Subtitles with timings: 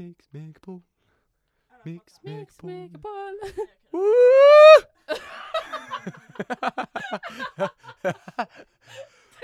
[0.00, 0.82] mix, megapol.
[1.84, 2.70] Mix, Mix megapol.
[2.70, 3.34] Megapol.
[3.92, 4.00] Woo!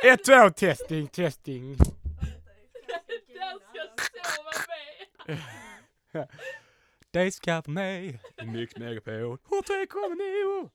[0.05, 1.77] Ett, två, testing, testing.
[7.11, 9.39] Det ska vara med i Mix Megapol.
[9.45, 10.71] Och tre kommer nio.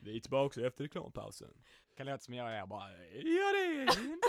[0.00, 1.54] Vi är tillbaka efter reklampausen.
[1.96, 4.20] Kan låta som jag är bara, ja det är alien.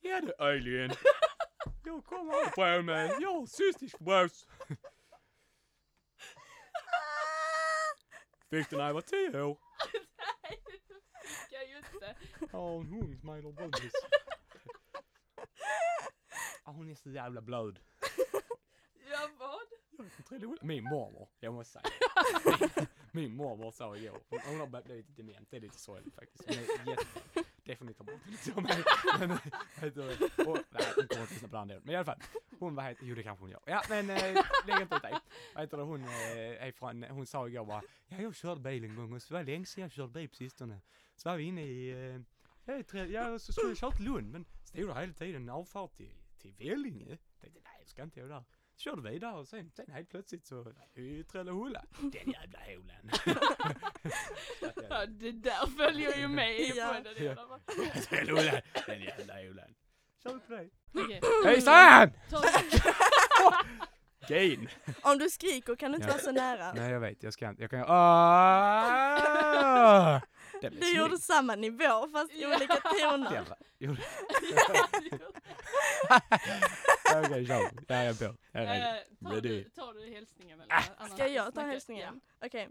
[0.00, 0.90] Ja det är alien.
[1.84, 4.46] Jag kommer på mig, jag har cystisk fibros.
[8.50, 9.58] Fick det när jag var tio år.
[10.42, 12.16] Nej, det fick jag ju inte.
[12.56, 13.92] Har en hund heter Bundis.
[16.64, 17.78] Ja, Hon är så jävla blöd.
[19.10, 19.60] Ja, vad?
[20.62, 21.84] Min mormor, jag måste säga.
[22.76, 25.78] Min, min mormor sa igår, hon, hon har börjat bli lite dement, det är lite
[25.78, 26.48] sorgligt faktiskt.
[27.64, 28.20] Det får ni ta bort.
[28.26, 28.62] Liksom.
[28.62, 28.82] Men,
[29.20, 29.38] men, och,
[30.70, 31.82] nej, hon kommer inte lyssna på den delen.
[31.84, 32.20] Men i alla fall,
[32.58, 33.60] hon var helt, jo det kanske hon gör.
[33.66, 34.34] Ja men äh,
[34.66, 35.14] lägg inte ut dig.
[35.54, 38.84] Vad heter det, hon äh, är från, hon sa igår bara, ja jag körde bil
[38.84, 40.80] en gång och så var det länge sedan jag körde bil på sistone.
[41.16, 42.20] Så var vi inne i, äh,
[42.64, 45.42] ja, i tre- ja så skulle jag köra till Lund men stod det hela tiden
[45.42, 47.18] en avfart till, till Vellinge.
[47.40, 48.44] Tänkte nej jag ska inte jag där.
[48.76, 51.84] Så körde vidare och sen, sen helt plötsligt så, i Trellehulla.
[52.00, 53.10] Den jävla hålan.
[54.90, 56.94] Ja, det där följer ju med i Ja.
[56.96, 57.60] podden i alla fall.
[58.08, 59.74] Trellehulla, den jävla hålan.
[60.22, 60.70] Kör vi på dig.
[60.94, 61.20] Okej.
[61.44, 62.10] Hejsan!
[64.28, 64.68] Gain.
[65.02, 66.12] Om du skriker kan du inte Ja.
[66.12, 66.72] vara så nära.
[66.72, 69.04] Nej jag vet, jag ska inte, jag kan ah!
[70.70, 71.24] Det Du gjorde snyggt.
[71.24, 72.56] samma nivå fast i Ja.
[72.56, 73.44] olika toner.
[73.78, 74.02] Gjorde-
[77.24, 77.62] Okej kör.
[77.88, 78.36] Jag är på.
[78.52, 78.84] Jag är redo.
[78.84, 79.48] Eh, tar, Ready.
[79.62, 80.74] du, tar du hälsningen eller?
[80.98, 82.20] Ah, Ska jag ta hälsningen?
[82.44, 82.68] Okej.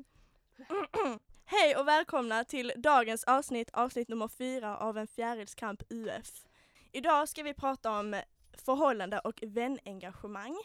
[1.46, 6.48] Hej och välkomna till dagens avsnitt, avsnitt nummer fyra av En fjärilskamp UF.
[6.92, 8.22] Idag ska vi prata om
[8.66, 10.58] förhållande och vänengagemang.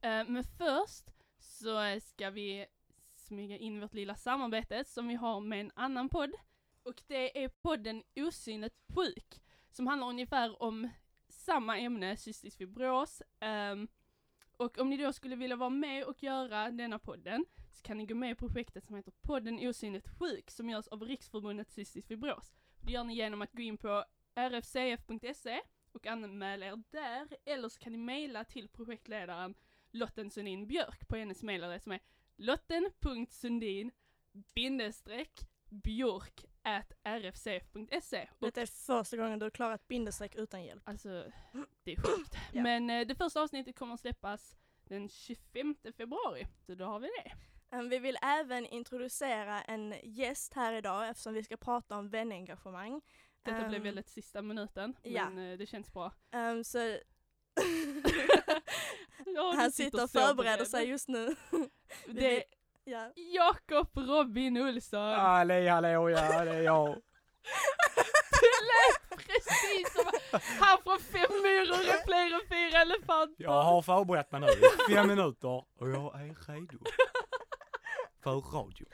[0.00, 0.08] Ja.
[0.08, 1.04] Eh, men först
[1.40, 2.66] så ska vi
[3.30, 6.32] smyga in vårt lilla samarbete som vi har med en annan podd.
[6.82, 10.88] Och det är podden Osynligt sjuk som handlar ungefär om
[11.28, 13.22] samma ämne, cystisk fibros.
[13.72, 13.88] Um,
[14.56, 18.06] och om ni då skulle vilja vara med och göra denna podden så kan ni
[18.06, 22.54] gå med i projektet som heter podden Osynligt sjuk som görs av Riksförbundet cystisk fibros.
[22.80, 24.04] Det gör ni genom att gå in på
[24.34, 25.60] rfcf.se
[25.92, 29.54] och anmäla er där eller så kan ni mejla till projektledaren
[29.90, 32.00] Lotten Sunin Björk på hennes mejladress som är
[32.40, 33.90] lotten.sundin
[34.54, 35.40] bindestreck
[35.70, 38.28] björk at rfcf.se.
[38.38, 40.82] Och Detta är första gången du har klarat bindestreck utan hjälp.
[40.88, 41.08] Alltså,
[41.84, 42.34] det är sjukt.
[42.52, 42.62] Ja.
[42.62, 47.08] Men eh, det första avsnittet kommer att släppas den 25 februari, så då har vi
[47.24, 47.32] det.
[47.76, 53.00] Um, Vi vill även introducera en gäst här idag eftersom vi ska prata om vänengagemang.
[53.42, 55.30] Detta blev Ehm, väldigt sista minuten, ja.
[55.30, 56.12] men eh, det känns bra.
[56.32, 56.98] Um, så
[59.34, 61.36] Ja, han sitter och förbereder sig just nu.
[62.06, 62.44] Det är
[62.84, 63.12] ja.
[63.16, 65.14] Jakob Robin Olsson.
[65.14, 66.88] Halli hallå ja, det är jag.
[68.40, 70.04] Det lät precis som
[70.60, 73.44] han från Fem myror är fler än fyra elefanter.
[73.44, 76.78] Jag har förberett mig nu i fem minuter och jag är redo.
[78.22, 78.86] För radio.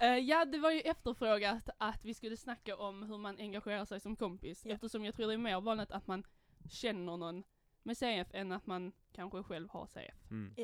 [0.00, 4.00] Eh, ja, det var ju efterfrågat att vi skulle snacka om hur man engagerar sig
[4.00, 4.64] som kompis.
[4.64, 4.74] Ja.
[4.74, 6.24] Eftersom jag tror det är mer vanligt att man
[6.68, 7.44] känner någon
[7.82, 10.30] med CF än att man kanske själv har CF.
[10.30, 10.54] Mm.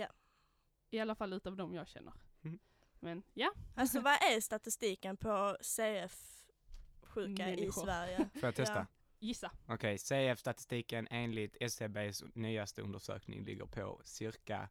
[0.91, 2.13] I alla fall utav dem jag känner.
[2.45, 2.59] Mm.
[3.01, 7.73] Men ja, Alltså vad är statistiken på CF-sjuka i.
[7.73, 8.17] Sverige?
[8.35, 8.75] Får jag testa?
[8.79, 8.87] Ja.
[9.19, 9.51] gissa.
[9.69, 14.69] Okej, CF-statistiken enligt SCBs nyaste undersökning ligger på cirka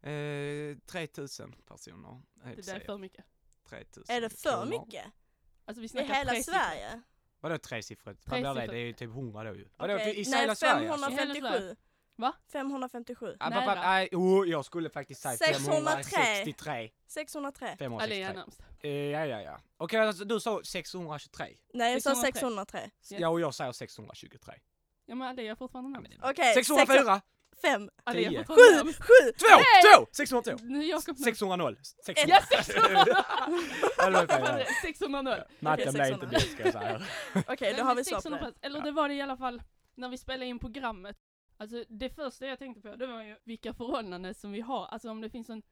[0.00, 2.22] eh, 3000 personer.
[2.34, 3.24] Det där är för mycket.
[3.68, 4.66] 3000 Är det för kronor.
[4.86, 5.06] mycket?
[5.64, 6.58] Alltså vi I snackar hela tresiffrigt.
[6.64, 7.02] Sverige?
[7.44, 8.20] Vadå tresiffrigt?
[8.26, 8.66] Vad blir det?
[8.66, 9.68] Det är ju typ 100 då ju.
[9.76, 10.92] Vadå, Okej, i Nej, hela Sverige?
[10.92, 11.10] alltså?
[11.10, 11.76] 557.
[12.16, 12.32] Va?
[12.52, 13.36] 557.
[13.40, 13.60] Ah, Nära.
[13.66, 16.02] pappa, nej, oh, jag skulle faktiskt säga 603.
[16.04, 16.90] 563.
[17.06, 17.66] 603.
[17.66, 18.32] Ja, det är 563.
[18.32, 18.60] närmst.
[18.80, 19.58] Eh, ja, ja, ja.
[19.76, 21.46] Okej, alltså, du sa 623.
[21.74, 22.80] Nej, jag sa 603.
[22.80, 22.90] 603.
[23.08, 23.18] Ja.
[23.20, 24.54] Ja, och jag säger 623.
[25.06, 26.22] Ja men det är fortfarande Ja, men närmst.
[26.22, 27.20] det- Okej, 604!
[27.54, 27.90] 5.
[28.04, 28.44] Ja, det är tio.
[28.44, 28.84] fortfarande 7!
[28.84, 29.02] närmst.
[29.02, 29.32] 7!
[29.38, 29.46] 2!
[29.50, 29.96] Nej!
[29.96, 30.06] 2!
[30.12, 30.64] 602!
[30.64, 31.24] Nu är Jakob närmst.
[31.24, 32.36] 600 600.
[32.50, 33.24] Ja, 600!
[33.98, 34.66] Ja, det var fel.
[34.82, 36.14] 600 Matten blev 600.
[36.14, 37.02] inte bäst ska jag säga.
[37.48, 38.66] Okej, då har det vi svar på 600 det.
[38.66, 39.62] Eller det var det i alla fall
[39.94, 41.16] när vi spelade in programmet.
[41.56, 44.86] Alltså det första jag tänkte på det var ju vilka förhållanden som vi har.
[44.86, 45.62] Alltså om det finns en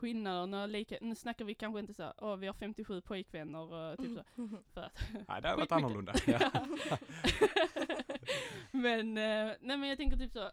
[0.00, 0.96] skillnad och några lika.
[1.00, 4.24] Nu snackar vi kanske inte så, åh vi har 57 pojkvänner och typ så.
[4.74, 6.12] För att Nej, det har varit annorlunda.
[8.70, 10.50] Men, eh, nej men jag tänker typ så.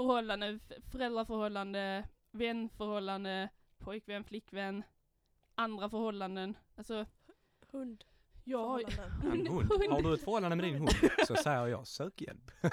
[0.00, 0.58] Förhållande,
[0.92, 3.48] föräldraförhållande, vänförhållande,
[3.78, 4.82] pojkvän, flickvän,
[5.54, 6.56] andra förhållanden.
[6.76, 7.06] Alltså
[7.70, 8.04] Hund.
[8.44, 9.40] Jag har ju- förhållanden?
[9.40, 9.70] En hund.
[9.92, 10.90] Har du ett förhållande med din hund
[11.26, 12.50] så säger jag sök hjälp.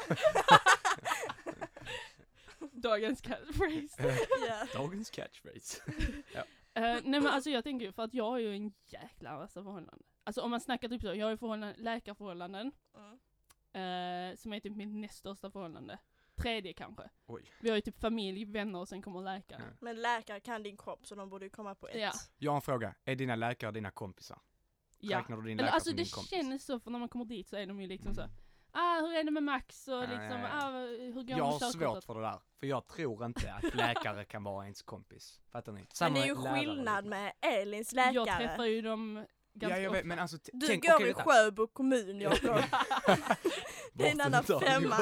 [2.71, 4.17] Dagens catchphrase.
[4.47, 4.67] Ja.
[4.73, 5.81] Dagens catchphrase.
[6.73, 9.63] Eh, nej men alltså jag tänker ju för att jag har ju en jäkla massa
[9.63, 10.03] förhållanden.
[10.23, 12.71] Alltså om man snackar typ så, jag har ju förhållanden, läkarförhållanden,
[13.73, 14.31] Mm.
[14.31, 15.99] eh, som är typ mitt näst största förhållande.
[16.41, 17.09] Tredje kanske.
[17.25, 17.51] Oj.
[17.59, 19.61] Vi har ju typ familj, vänner och sen kommer läkare.
[19.67, 19.77] Ja.
[19.81, 22.01] Men läkare kan din kropp så de borde ju komma på ett.
[22.01, 22.11] Ja.
[22.37, 22.95] Jag har en fråga.
[23.05, 24.39] Är dina läkare dina kompisar?
[24.99, 25.19] Ja.
[25.19, 26.29] Räknar du din Eller läkare alltså som det din kompis?
[26.29, 28.31] känns så för när man kommer dit så är de ju liksom så, Mm.
[28.85, 30.49] ah hur är det med Max och Ja, liksom, ja, ja.
[30.67, 32.39] ah hur går Jag har svårt för det där.
[32.59, 35.41] För jag tror inte att läkare kan vara ens kompis.
[35.51, 35.79] Fattar ni?
[35.79, 37.09] Men Samma det är ju skillnad liksom.
[37.09, 38.13] med Elins läkare.
[38.13, 39.25] Jag träffar ju dem
[39.59, 39.97] ganska Ja, jag ofta.
[39.99, 41.23] vet, men alltså Du tänk, går okej, i vänta.
[41.23, 42.39] Sjöbo kommun Jakob.
[43.93, 44.97] Det är en annan femma.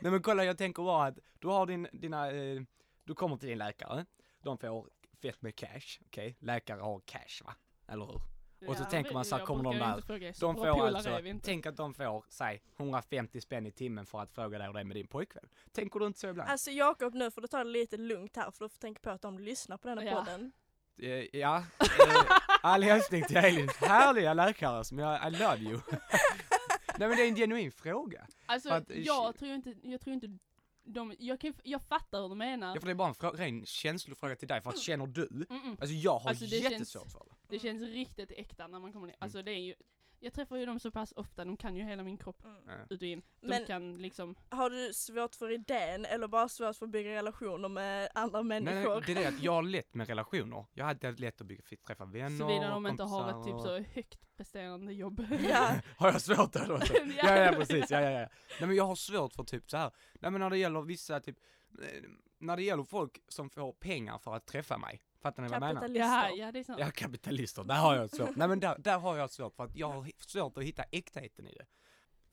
[0.00, 2.60] Nej men kolla jag tänker bara att du har din, dina, eh,
[3.04, 4.06] du kommer till din läkare,
[4.42, 4.88] de får
[5.22, 6.36] fett med cash, okej?
[6.40, 7.54] Läkare har cash va?
[7.88, 8.20] Eller hur?
[8.68, 10.02] Och så Ja, tänker man så här, kommer de där,
[10.40, 14.58] De får alltså, tänk att de får, säg 150 spänn i timmen för att fråga
[14.58, 15.48] dig hur det är med din pojkvän.
[15.72, 16.50] Tänker du inte så ibland?
[16.50, 19.10] Alltså Jakob nu får du ta det lite lugnt här för du får tänka på
[19.10, 20.14] att de lyssnar på denna Ja.
[20.14, 20.52] podden.
[20.98, 25.80] Eh, ja, eh, all hälsning till Elins härliga läkare som jag, I love you.
[26.98, 28.26] Nej men det är en genuin fråga.
[28.46, 30.38] Alltså att- jag tror inte, jag tror inte
[30.84, 32.74] de, jag, kan, jag fattar hur du menar.
[32.74, 35.22] Ja, för det är bara en frå- ren känslofråga till dig, för att känner du?
[35.26, 35.70] Mm -mm.
[35.80, 37.34] Alltså jag har Alltså, jättesvårt för det.
[37.48, 39.16] Det känns riktigt äkta när man kommer Mm.
[39.20, 39.24] ner.
[39.24, 39.74] Alltså det är ju,
[40.24, 42.80] jag träffar ju dem så pass ofta, de kan ju hela min kropp Mm.
[42.90, 43.22] Ut och in.
[43.40, 47.10] De Men- kan liksom, Har du svårt för idén eller bara svårt för att bygga
[47.14, 48.94] relationer med andra människor?
[48.94, 50.66] nej, det är det att jag har lätt med relationer.
[50.72, 53.94] Jag hade lätt att bygga, träffa vänner, såvida de inte har ett kompisar typ så
[53.94, 55.26] högt presterande jobb.
[55.48, 55.74] Ja.
[55.96, 56.78] Har jag svårt där då?
[56.94, 57.00] Ja.
[57.16, 58.28] ja, ja, precis, ja, ja, ja.
[58.60, 59.90] Nej men jag har svårt för typ så här.
[60.20, 61.36] nej men när det gäller vissa typ,
[61.82, 62.02] eh,
[62.38, 65.02] när det gäller folk som får pengar för att träffa mig.
[65.24, 65.88] Fattar ni vad jag menar?
[65.88, 66.80] Ja, ja det är sant.
[66.80, 68.36] Ja, kapitalister, där har jag svårt.
[68.36, 71.46] Nej men där, där har jag svårt för att jag har svårt att hitta äktheten
[71.46, 71.66] i det.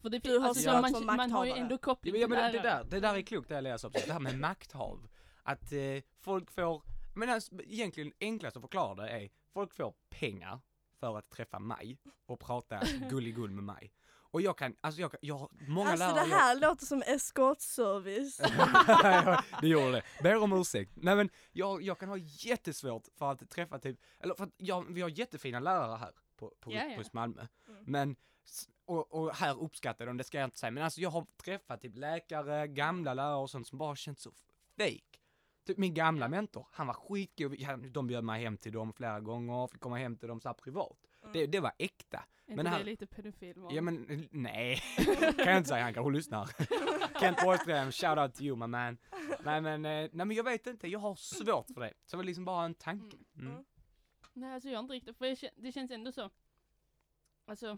[0.02, 2.28] För det Du finns, har alltså, svårt man, för man har ju ändå koppling Ja,
[2.28, 4.40] men det, det, där, det där är klokt det jag läser också, det här med
[4.40, 5.08] makthav.
[5.44, 5.80] Att eh,
[6.20, 6.84] folk får,
[7.16, 10.60] men alltså, egentligen enklast att förklara det är, folk får pengar
[11.00, 13.92] för att träffa mig och prata gulligull med mig.
[14.32, 17.02] Och jag kan, alltså jag, kan- jag har många Alltså lärare det här låter som
[17.08, 18.38] eskortservice.
[19.62, 20.04] Det gjorde det.
[20.24, 20.92] Ber om ursäkt.
[20.96, 24.86] Nej men jag, jag kan ha jättesvårt för att träffa typ, eller för att jag,
[24.94, 26.90] vi har jättefina lärare här på, på Ja, ja.
[26.90, 27.48] Rutgers Malmö.
[27.68, 27.84] Mm.
[27.88, 28.16] Men,
[28.86, 31.82] och, och här uppskattar de, det ska jag inte säga, men alltså jag har träffat
[31.82, 34.32] typ läkare, gamla lärare och sånt som bara känns så
[34.78, 35.18] fake.
[35.68, 37.56] Typ min gamla mentor, han var skitgod,
[37.92, 40.54] de bjöd mig hem till dem flera gånger, fick komma hem till dem så här
[40.54, 40.98] privat.
[41.22, 41.34] Mm.
[41.34, 42.24] Det, det var äkta.
[42.52, 43.60] Är men inte här- det lite pedofil?
[43.60, 43.70] va?
[43.72, 44.80] Ja men nej,
[45.38, 46.46] kan jag inte säga, han kanske lyssnar.
[47.20, 48.98] Kent Borgström, shout out to you my man.
[49.44, 51.94] Nej men, eh, nej men jag vet inte, jag har svårt för det.
[52.06, 53.18] Så det var liksom bara en tanke.
[53.36, 53.52] Mm.
[53.52, 53.64] Mm.
[54.34, 56.30] Nej alltså jag har inte riktigt, för jag, det känns ändå så,
[57.46, 57.78] alltså,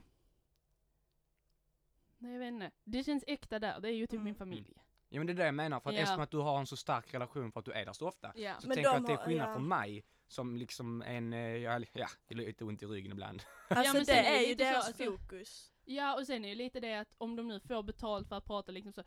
[2.17, 4.23] nej jag vet inte, det känns äkta där, det är ju typ Mm.
[4.23, 4.73] min familj.
[5.09, 6.01] Ja men det är det jag menar, för att Ja.
[6.01, 8.31] eftersom att du har en så stark relation för att du är där så ofta.
[8.35, 8.53] Ja.
[8.59, 9.53] Så Men tänker jag att det är skillnad ja.
[9.53, 13.43] från mig, som liksom en, eh, ja, ja, det är lite ont i ryggen ibland.
[13.67, 15.71] Alltså men det är ju så, deras alltså- fokus.
[15.85, 18.45] Ja och sen är ju lite det att om de nu får betalt för att
[18.45, 19.03] prata liksom så,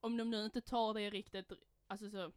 [0.00, 1.52] om de nu inte tar det riktigt,
[1.86, 2.32] alltså så,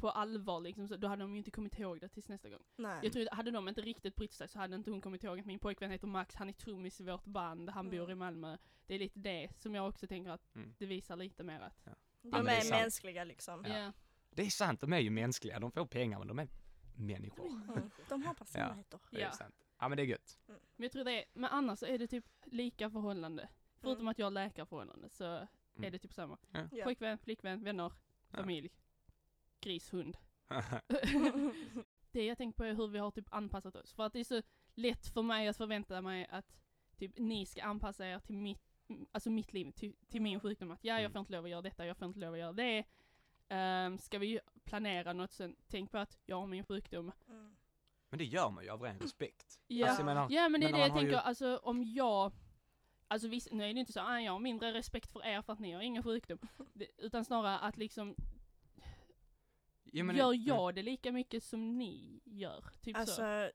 [0.00, 2.62] på allvar liksom så, då hade de ju inte kommit ihåg det tills nästa gång.
[2.76, 3.00] Nej.
[3.02, 5.46] Jag tror, hade de inte riktigt brytt sig så hade inte hon kommit ihåg att
[5.46, 8.10] min pojkvän heter Max, han är trummis i vårt band, han bor Mm.
[8.10, 8.56] i Malmö.
[8.86, 10.74] Det är lite det som jag också tänker att Mm.
[10.78, 13.64] det visar lite mer att, De men det är är mänskliga liksom.
[13.68, 13.78] ja.
[13.78, 13.92] Ja.
[14.30, 16.48] Det är sant, de är ju mänskliga, de får pengar men de är
[16.96, 17.46] människor.
[17.46, 17.90] Mm.
[18.08, 19.00] De har personligheter.
[19.10, 19.32] Det är Ja.
[19.32, 19.54] sant.
[19.78, 20.38] Ja men det är gött.
[20.46, 23.48] Men jag tror det är, men annars så är det typ lika förhållande.
[23.80, 24.08] Förutom Mm.
[24.08, 25.24] att jag har läkarförhållande så
[25.82, 26.38] är det typ samma.
[26.72, 26.84] Ja.
[26.84, 27.92] Pojkvän, flickvän, vänner,
[28.30, 28.36] Ja.
[28.38, 28.70] familj,
[29.60, 30.16] gris, hund.
[32.12, 33.92] det jag tänker på är hur vi har typ anpassat oss.
[33.92, 34.42] För att det är så
[34.74, 36.56] lätt för mig att förvänta mig att
[36.96, 38.62] typ ni ska anpassa er till mitt,
[39.12, 40.70] alltså mitt liv, till, till min sjukdom.
[40.70, 41.12] Att ja, jag Mm.
[41.12, 42.84] får inte lov att göra detta, jag får inte lov att göra det.
[43.48, 47.12] Um, ska vi planera något sen, tänk på att jag har min sjukdom.
[47.28, 47.56] Mm.
[48.08, 49.60] Men det gör man ju av ren respekt.
[49.66, 51.82] Ja, Alltså, jag menar, ja men det är det jag har ju- tänker, alltså om
[51.84, 52.32] jag
[53.08, 55.52] Alltså visst, nu är det inte så att jag har mindre respekt för er för
[55.52, 56.38] att ni har ingen sjukdom.
[56.72, 58.14] Det, utan snarare att liksom,
[59.84, 62.64] ja, men- gör jag det lika mycket som ni gör?
[62.80, 63.50] Typ Alltså, så.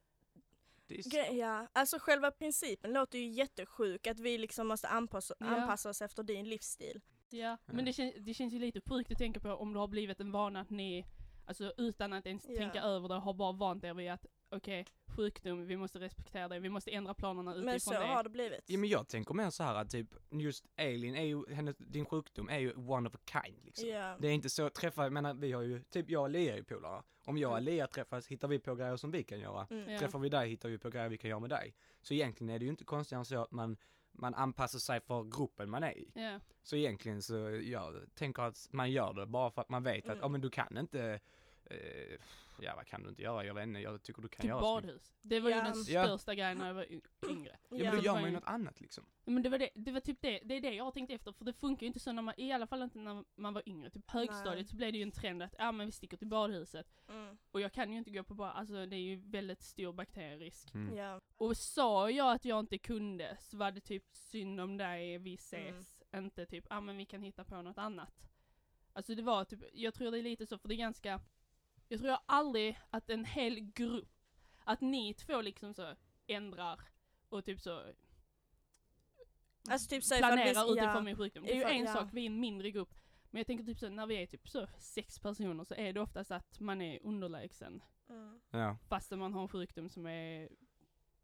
[0.88, 1.66] Gre- ja.
[1.72, 5.46] alltså själva principen låter ju jättesjuk att vi liksom måste anpassa, Ja.
[5.46, 7.00] anpassa oss efter din livsstil.
[7.32, 9.88] Ja, men det, kän, det känns ju lite sjukt att tänka på om det har
[9.88, 11.06] blivit en vana att ni,
[11.46, 12.56] alltså utan att ens Ja.
[12.56, 14.86] tänka över det, har bara vant er vid att okej,
[15.16, 17.98] sjukdom, vi måste respektera det, vi måste ändra planerna utifrån Men så det.
[17.98, 18.60] har det blivit.
[18.66, 22.04] Ja men jag tänker mer så här att typ just Elin är ju, hennes, din
[22.04, 23.88] sjukdom är ju one of a kind liksom.
[23.88, 24.16] Ja.
[24.20, 26.56] Det är inte så, träffa, jag menar vi har ju, typ jag och Lia är
[26.56, 27.02] ju polare.
[27.26, 27.72] Om jag och Mm.
[27.74, 29.66] Lia träffas hittar vi på grejer som vi kan göra.
[29.70, 29.98] Mm.
[29.98, 31.74] Träffar vi dig hittar vi på grejer vi kan göra med dig.
[32.00, 33.76] Så egentligen är det ju inte konstigare än så att man,
[34.12, 36.10] man anpassar sig för gruppen man är i.
[36.14, 36.40] Ja.
[36.62, 40.10] Så egentligen så, jag tänker att man gör det bara för att man vet att,
[40.10, 40.18] Mm.
[40.22, 41.20] ja men du kan inte,
[41.64, 42.20] eh,
[42.64, 43.44] ja vad kan du inte göra?
[43.44, 45.14] Jag vet inte, jag tycker du kan Typ göra så badhus.
[45.22, 45.62] Det var ju Ja.
[45.62, 46.04] den Ja.
[46.04, 46.86] största grejen när jag var
[47.30, 47.58] yngre.
[47.70, 47.84] Ja, Ja.
[47.84, 49.04] men då Det gör man ju något annat liksom.
[49.24, 51.32] Men det var det, det var typ det, det är det jag har tänkt efter,
[51.32, 53.62] för det funkar ju inte så när man, i alla fall inte när man var
[53.68, 54.64] yngre, typ högstadiet Nej.
[54.64, 56.86] så blev det ju en trend att, ja men vi sticker till badhuset.
[57.08, 57.38] Mm.
[57.50, 60.74] Och jag kan ju inte gå på bad, alltså det är ju väldigt stor bakterierisk.
[60.74, 60.96] Mm.
[60.96, 61.20] Ja.
[61.36, 65.34] Och sa jag att jag inte kunde så var det typ synd om dig, vi
[65.34, 66.02] ses.
[66.16, 68.28] Inte typ, ja men vi kan hitta på något annat.
[68.92, 71.20] Alltså det var typ, jag tror det är lite så för det är ganska,
[71.92, 74.08] jag tror jag aldrig att en hel grupp,
[74.64, 75.94] att ni två liksom så
[76.26, 76.80] ändrar
[77.28, 77.82] och typ så
[79.70, 81.00] Alltså typ så ifall vi- planerar utifrån ja.
[81.00, 81.44] min sjukdom.
[81.44, 81.92] Det är ju en ja.
[81.92, 82.94] sak, vi är en mindre grupp.
[83.30, 86.00] Men jag tänker typ så när vi är typ så sex personer så är det
[86.00, 87.82] oftast att man är underlägsen.
[88.08, 88.40] Mm.
[88.50, 88.76] Ja.
[88.88, 90.48] Fastän man har en sjukdom som är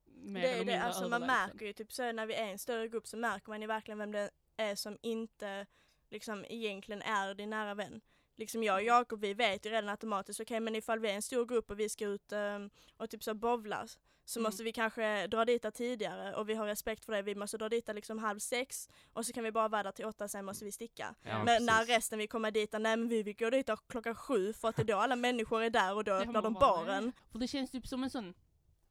[0.07, 1.49] mer Det eller är mindre det, alltså man överlägsen.
[1.51, 3.99] märker ju typ så när vi är en större grupp så märker man ju verkligen
[3.99, 5.67] vem det är som inte
[6.11, 8.01] liksom egentligen är din nära vän.
[8.39, 11.23] Liksom jag och Jakob vi vet ju redan automatiskt, okej men ifall vi är en
[11.23, 13.87] stor grupp och vi ska ut ehm, och typ så bowla
[14.25, 14.49] så Mm.
[14.49, 17.59] måste vi kanske dra dit där tidigare och vi har respekt för det, vi måste
[17.59, 20.29] dra dit där liksom halv sex och så kan vi bara vara där till åtta
[20.29, 21.15] sen måste vi sticka.
[21.23, 21.89] Ja, men när precis.
[21.97, 24.77] resten vill komma dit, nej men vi vill gå dit där klockan sju för att
[24.77, 27.13] det är då alla människor är där och då öppnar de baren.
[27.33, 28.35] För det känns typ som en sån,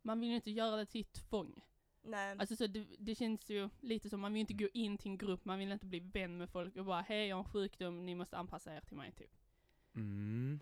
[0.02, 1.62] man vill ju inte göra det till ett tvång.
[2.08, 2.36] Nej.
[2.40, 5.18] Alltså så det, det känns ju lite som, man vill inte gå in till en
[5.18, 8.06] grupp, man vill inte bli vän med folk och bara hej jag har en sjukdom,
[8.06, 9.32] ni måste anpassa er till mig typ.
[9.96, 10.60] Mm.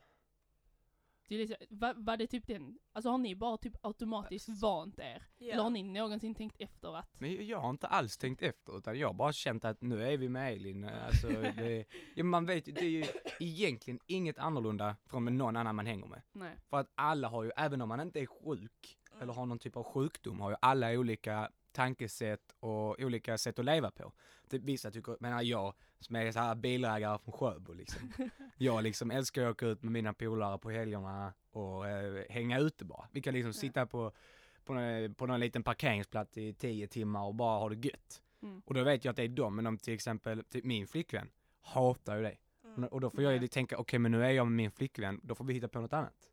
[1.28, 5.00] Det är lite, var, var det typ den, alltså har ni bara typ automatiskt vant
[5.00, 5.24] er?
[5.38, 5.54] Ja.
[5.54, 9.00] Eller har ni någonsin tänkt efter att, Men jag har inte alls tänkt efter utan
[9.00, 10.84] jag har bara känt att nu är vi med Elin.
[10.84, 11.86] Alltså, det,
[12.16, 13.06] ja, man vet det är ju
[13.40, 16.22] egentligen inget annorlunda från någon annan man hänger med.
[16.32, 16.56] nej.
[16.70, 18.98] För att alla har ju, även om man inte är sjuk.
[19.22, 23.66] Eller har någon typ av sjukdom, har ju alla olika tankesätt och olika sätt att
[23.66, 24.12] leva på.
[24.50, 28.12] Typ vissa tycker, menar jag som är så här bilägare från Sjöbo liksom.
[28.58, 32.86] Jag liksom älskar att åka ut med mina polare på helgerna och eh, hänga ute
[32.86, 33.08] bara.
[33.12, 33.54] Vi kan liksom Ja.
[33.54, 34.12] sitta på,
[34.66, 38.22] på, någon, på någon liten parkeringsplats i tio timmar och bara ha det gött.
[38.42, 38.62] Mm.
[38.66, 41.30] Och då vet jag att det är de, men om till exempel typ min flickvän
[41.62, 42.38] hatar ju det.
[42.78, 42.90] Mm.
[42.90, 45.36] Och då får jag ju tänka, okej men nu är jag med min flickvän, då
[45.36, 46.30] får vi hitta på något annat.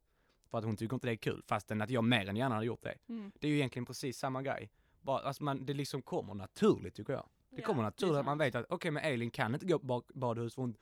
[0.52, 2.66] För att hon tycker inte det är kul, fastän att jag mer än gärna hade
[2.66, 2.94] gjort det.
[3.08, 3.32] Mm.
[3.40, 4.70] Det är ju egentligen precis samma grej.
[5.00, 7.28] Bara, alltså man, det liksom kommer naturligt tycker jag.
[7.50, 9.86] Det Ja, kommer naturligt att man vet att, okej men Elin kan inte gå på
[9.86, 10.76] bad- badhus för hon,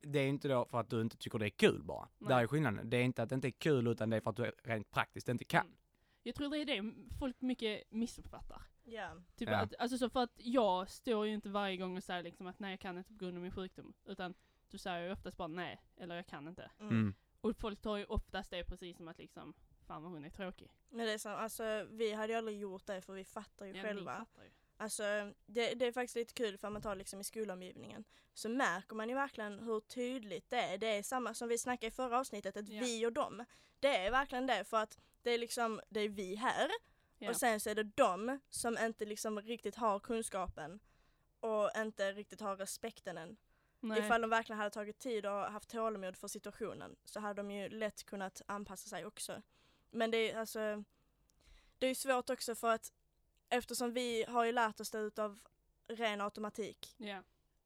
[0.00, 2.08] det är inte då för att du inte tycker det är kul bara.
[2.18, 2.28] Nej.
[2.28, 2.90] Där är skillnaden.
[2.90, 4.90] Det är inte att det inte är kul utan det är för att du rent
[4.90, 5.66] praktiskt inte kan.
[5.66, 5.76] Mm.
[6.22, 8.62] Jag tror det är det folk mycket missuppfattar.
[8.84, 9.22] Ja.
[9.36, 9.56] Typ Ja.
[9.56, 12.58] att, alltså så för att jag står ju inte varje gång och säger liksom att
[12.58, 13.94] nej jag kan inte på grund av min sjukdom.
[14.06, 14.34] Utan
[14.70, 16.70] du säger ju oftast bara nej, eller jag kan inte.
[16.80, 17.14] Mm.
[17.40, 19.54] Och folk tar ju oftast det precis som att liksom,
[19.86, 20.70] fan vad hon är tråkig.
[20.88, 23.76] Men det är så, alltså vi hade ju aldrig gjort det för vi fattar ju
[23.76, 24.16] Ja, själva.
[24.16, 24.50] fattar ju.
[24.76, 25.02] Alltså
[25.46, 28.04] det, det är faktiskt lite kul för man tar liksom i skolomgivningen.
[28.34, 30.78] Så märker man ju verkligen hur tydligt det är.
[30.78, 32.80] Det är samma som vi snackade i förra avsnittet, att Ja.
[32.80, 33.44] vi och dem.
[33.80, 36.70] Det är verkligen det för att det är liksom, det är vi här
[37.18, 37.30] Ja.
[37.30, 40.80] och sen så är det de som inte liksom riktigt har kunskapen
[41.40, 43.36] och inte riktigt har respekten än.
[43.80, 43.98] Nej.
[43.98, 47.68] Ifall de verkligen hade tagit tid och haft tålamod för situationen så hade de ju
[47.68, 49.42] lätt kunnat anpassa sig också.
[49.90, 50.84] Men det är alltså,
[51.78, 52.92] det är ju svårt också för att
[53.48, 55.38] eftersom vi har ju lärt oss det utav
[55.88, 57.22] ren automatik Ja.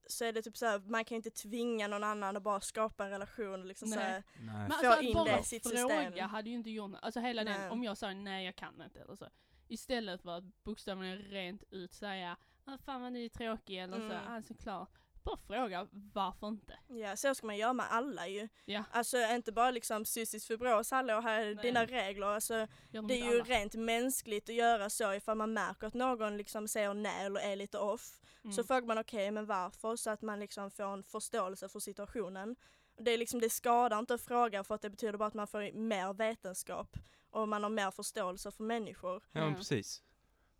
[0.07, 3.05] så är det typ så här, man kan inte tvinga någon annan att bara skapa
[3.05, 4.05] en relation och liksom så Nej.
[4.05, 4.45] här, Nej.
[4.55, 6.29] Men Få alltså att in bara det i sitt fråga system.
[6.29, 7.03] hade ju inte gjort något.
[7.03, 7.59] Alltså hela Nej.
[7.59, 9.29] den, om jag sa nej jag kan inte eller så.
[9.69, 14.05] Istället för att bokstavligen rent ut säga, ah, fan vad ni är tråkiga eller så,
[14.05, 14.27] Mm.
[14.29, 14.91] ah, såklart.
[15.23, 16.79] Bara fråga varför inte.
[16.89, 18.49] ja så ska man göra med alla ju.
[18.65, 22.27] Ja, Alltså inte bara liksom cystisk fibros, hallå här är dina regler.
[22.27, 23.45] Alltså, det är ju alla.
[23.45, 27.57] rent mänskligt att göra så ifall man märker att någon liksom säger nej eller är
[27.57, 28.21] lite off.
[28.45, 28.53] Mm.
[28.53, 29.97] Så frågar man okej, men varför?
[29.97, 32.57] Så att man liksom får en förståelse för situationen.
[32.97, 35.47] Det, är liksom, det skadar inte att fråga för att det betyder bara att man
[35.47, 36.97] får mer vetenskap
[37.31, 39.23] och man har mer förståelse för människor.
[39.33, 40.03] Ja men precis.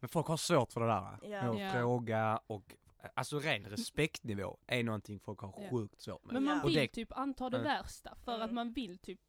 [0.01, 1.29] Men folk har svårt för det där.
[1.29, 1.73] Med att Ja.
[1.73, 2.75] fråga och,
[3.15, 5.71] alltså ren respektnivå är någonting folk har Ja.
[5.71, 6.35] sjukt svårt med.
[6.35, 8.55] Men man vill det- typ anta det värsta för att Mm.
[8.55, 9.21] man vill typ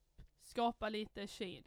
[0.44, 1.63] skapa lite shade.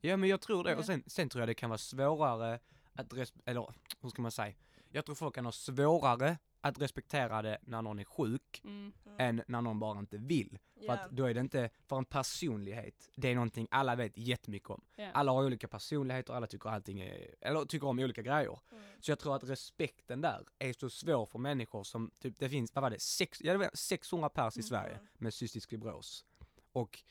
[0.00, 2.58] Ja men jag tror det, och sen, sen tror jag det kan vara svårare
[2.92, 4.54] att, res- eller hur ska man säga?
[4.90, 8.92] Jag tror folk kan ha svårare att respektera det när någon är sjuk Mm.
[9.18, 10.58] än när någon bara inte vill.
[10.78, 10.92] För Ja.
[10.92, 14.84] att då är det inte, för en personlighet, det är någonting alla vet jättemycket om.
[14.96, 15.10] Ja.
[15.14, 18.58] Alla har olika personligheter, alla tycker allting är, eller tycker om olika grejer.
[18.72, 18.84] Mm.
[19.00, 22.74] Så jag tror att respekten där är så svår för människor som, typ det finns,
[22.74, 25.06] vad var det, Sex, ja, det var 600 pers i Sverige Mm.
[25.18, 26.24] med cystisk fibros.
[26.72, 27.02] Och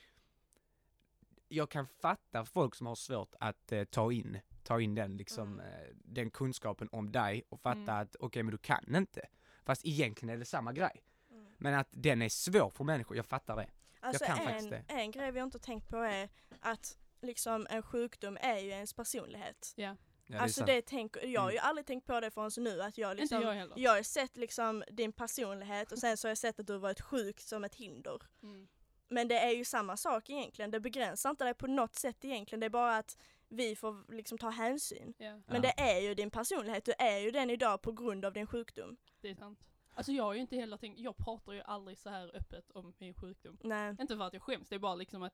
[1.48, 5.60] jag kan fatta folk som har svårt att eh, ta in, ta in den liksom,
[5.60, 5.60] Mm.
[5.74, 7.96] eh, den kunskapen om dig och fatta Mm.
[8.02, 9.28] att okej men du kan inte.
[9.68, 11.04] Fast egentligen är det samma grej.
[11.32, 11.48] Mm.
[11.58, 13.70] Men att den är svår för människor, jag fattar det.
[14.00, 14.84] Alltså kan en, faktiskt det.
[14.88, 19.74] en grej vi inte tänkt på är att liksom en sjukdom är ju ens personlighet.
[19.76, 19.96] Ja.
[20.30, 21.70] Ja, alltså det tänker, jag har ju Mm.
[21.70, 23.74] aldrig tänkt på det förrän nu att jag liksom, Inte jag heller.
[23.80, 26.80] jag har sett liksom din personlighet och sen så har jag sett att du har
[26.80, 28.22] varit sjuk som ett hinder.
[28.44, 28.68] Mm.
[29.10, 32.60] Men det är ju samma sak egentligen, det begränsar inte dig på något sätt egentligen,
[32.60, 33.18] det är bara att
[33.50, 35.14] vi får liksom ta hänsyn.
[35.18, 35.60] Ja, Men Ja.
[35.62, 38.98] det är ju din personlighet, du är ju den idag på grund av din sjukdom.
[39.22, 39.60] det är sant.
[39.96, 42.94] Alltså jag har ju inte heller tänkt, jag pratar ju aldrig så här öppet om
[42.98, 43.58] min sjukdom.
[43.64, 43.96] Nej.
[44.00, 45.34] Inte för att jag skäms, det är bara liksom att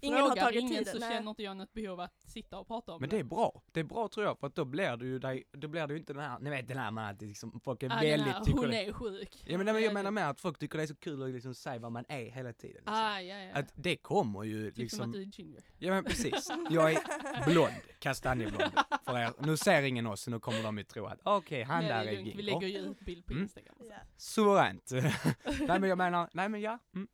[0.00, 1.10] Ingen har tagit ingen tiden, så nej.
[1.16, 3.80] känner inte jag något behov att sitta och prata om Men det är bra, det
[3.80, 5.98] är bra tror jag för att då blir det ju dig, då blir det ju
[5.98, 8.00] inte den här, ni vet den här med att det liksom, folk är Ah, den
[8.00, 9.42] väldigt, här, tycker hon det, är sjuk.
[9.46, 11.30] Ja men, nej, men jag menar med att folk tycker det är så kul att
[11.30, 12.76] liksom säga vad man är hela tiden.
[12.76, 12.94] Liksom.
[12.94, 13.52] Ah, ja, ja.
[13.54, 15.62] Att det kommer ju typ som att liksom, du är ginger.
[15.78, 16.48] ja men precis.
[16.70, 17.00] Jag är
[17.46, 18.72] blond, kastanjeblond
[19.04, 19.32] för er.
[19.38, 21.94] Nu ser ingen oss så nu kommer de ju tro att okej han Nej, det
[21.94, 22.42] där är lugnt, Vi ginger.
[22.60, 23.42] lägger ju ut bild på Mm.
[23.42, 23.74] Instagram.
[23.78, 23.84] så.
[23.90, 23.96] Ja.
[24.16, 24.90] Suveränt.
[25.68, 26.78] nej men jag menar, nej men ja.
[26.94, 27.08] Mm.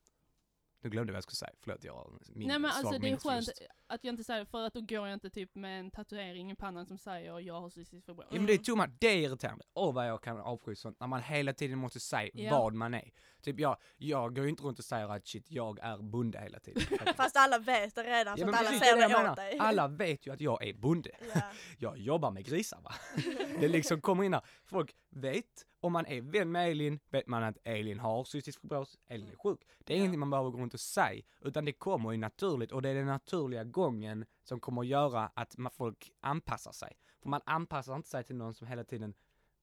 [0.86, 3.16] Nu glömde jag vad jag skulle säga, förlåt jag min Nej men alltså det är
[3.16, 3.48] skönt
[3.86, 6.56] att jag inte säger för att då går jag inte typ med en tatuering i
[6.56, 8.26] pannan som säger jag har cystisk fibros.
[8.30, 9.64] Ja men det är too much, det är irriterande.
[9.74, 12.58] Åh vad jag kan avsky sånt, när man hela tiden måste säga Ja.
[12.58, 13.10] vad man är.
[13.42, 16.60] Typ jag, jag går ju inte runt och säger att shit, jag är bonde hela
[16.60, 16.82] tiden.
[17.16, 19.36] Fast alla vet det redan Ja, men att alla säger det det jag åt menar.
[19.36, 19.58] dig.
[19.58, 21.10] Alla vet ju att jag är bonde.
[21.34, 21.40] Ja.
[21.78, 22.94] Jag jobbar med grisar va.
[23.60, 24.42] Det liksom kommer in här.
[24.64, 25.44] Folk vet,
[25.80, 29.36] om man är vän med Elin, vet man att Elin har cystisk fibros, Elin är
[29.36, 29.60] sjuk.
[29.78, 30.00] Det är Ja.
[30.00, 32.94] ingenting man behöver gå runt och säga, utan det kommer ju naturligt och det är
[32.94, 36.92] den naturliga gången som kommer att göra att man, folk anpassar sig.
[37.22, 39.14] För man anpassar inte sig till någon som hela tiden,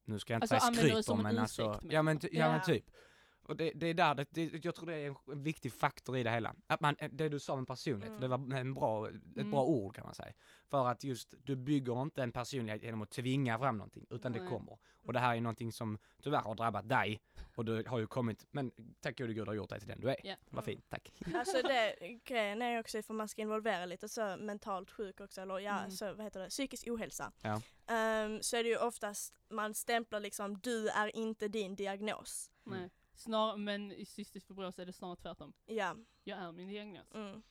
[0.05, 2.55] nu ska jag inte Alltså, säga skryter, men alltså, ursäkt, ja men, ty- ja, men
[2.57, 2.63] Ja.
[2.63, 2.85] typ.
[3.45, 6.23] Och det, det är där, det, det, jag tror det är en, viktig faktor i
[6.23, 6.55] det hela.
[6.67, 8.19] Att man, det du sa med personlighet, Mm.
[8.21, 9.51] för det var en bra, ett Mm.
[9.51, 10.33] bra ord kan man säga.
[10.69, 14.39] För att just, du bygger inte en personlighet genom att tvinga fram någonting, utan det
[14.39, 14.49] Nej.
[14.49, 14.77] kommer.
[15.05, 17.21] Och det här är någonting som tyvärr har drabbat dig,
[17.55, 18.71] och du har ju kommit, men
[19.01, 20.15] tack gode gud har gjort dig till den du är.
[20.23, 20.35] Ja.
[20.49, 21.11] Vad fint, tack.
[21.35, 21.95] Alltså det,
[22.25, 25.91] grejen är också för man ska involvera lite så mentalt sjuk också, eller ja, Mm.
[25.91, 27.31] så vad heter det, psykisk ohälsa.
[27.41, 27.61] Ja.
[27.87, 32.51] Ehm, så är det ju oftast, man stämplar liksom, du är inte din diagnos.
[32.63, 32.89] Nej.
[33.15, 35.53] Snar, men i cystisk fibros är det snarare tvärtom.
[35.65, 35.95] Ja.
[36.23, 37.11] Jag är min diagnos.
[37.13, 37.43] Mm.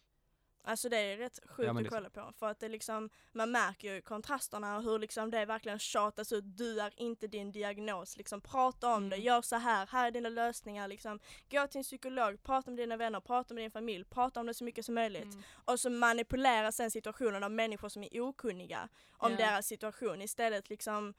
[0.64, 3.51] Alltså det är rätt sjukt Ja, att det kolla på för att det liksom, man
[3.51, 8.16] märker ju kontrasterna och hur liksom det verkligen tjatas ut, du är inte din diagnos,
[8.16, 9.27] liksom prata om det, Mm.
[9.27, 11.18] gör så här, här är dina lösningar liksom.
[11.51, 14.55] Gå till en psykolog, prata med dina vänner, prata med din familj, prata om det
[14.55, 15.22] så mycket som möjligt.
[15.33, 15.42] Mm.
[15.64, 19.37] Och så manipuleras sen situationen av människor som är okunniga om Ja.
[19.38, 21.14] deras situation istället liksom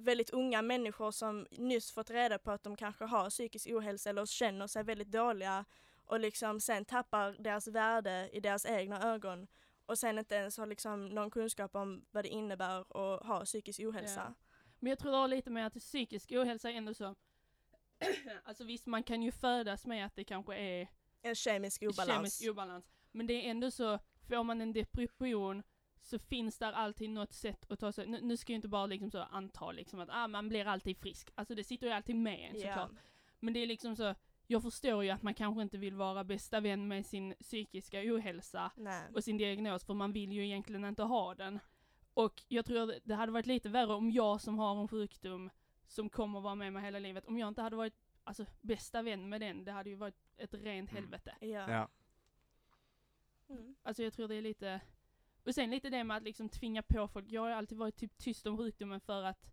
[0.00, 4.26] väldigt unga människor som nyss fått reda på att de kanske har psykisk ohälsa eller
[4.26, 5.64] känner sig väldigt dåliga
[6.04, 9.46] och liksom sen tappar deras värde i deras egna ögon
[9.86, 13.80] och sen inte ens har liksom någon kunskap om vad det innebär att ha psykisk
[13.80, 14.34] ohälsa.
[14.78, 17.14] Men jag tror det har lite med att psykisk ohälsa är ändå så
[18.44, 20.88] Alltså visst man kan ju födas med att det kanske är
[21.22, 22.16] En kemisk obalans.
[22.16, 22.84] kemisk obalans.
[23.12, 25.62] Men det är ändå så, får man en depression
[26.02, 28.86] så finns där alltid något sätt att ta sig, nu, nu ska jag inte bara
[28.86, 31.30] liksom så anta liksom att ah, man blir alltid frisk.
[31.34, 32.68] Alltså det sitter ju alltid med en Ja.
[32.68, 32.90] såklart.
[33.40, 34.14] Men det är liksom så,
[34.46, 38.70] jag förstår ju att man kanske inte vill vara bästa vän med sin psykiska ohälsa
[38.76, 39.02] Nej.
[39.14, 41.58] och sin diagnos för man vill ju egentligen inte ha den.
[42.14, 45.50] Och jag tror det- det hade varit lite värre om jag som har en sjukdom
[45.86, 49.28] som kommer vara med mig hela livet, om jag inte hade varit alltså, bästa vän
[49.28, 51.02] med den, det hade ju varit ett rent Mm.
[51.02, 51.34] helvete.
[51.40, 51.70] Ja.
[51.70, 51.88] Ja.
[53.48, 53.74] Mm.
[53.82, 54.80] Alltså jag tror det är lite,
[55.44, 58.18] och sen lite det med att liksom tvinga på folk, jag har alltid varit typ
[58.18, 59.50] tyst om sjukdomen för att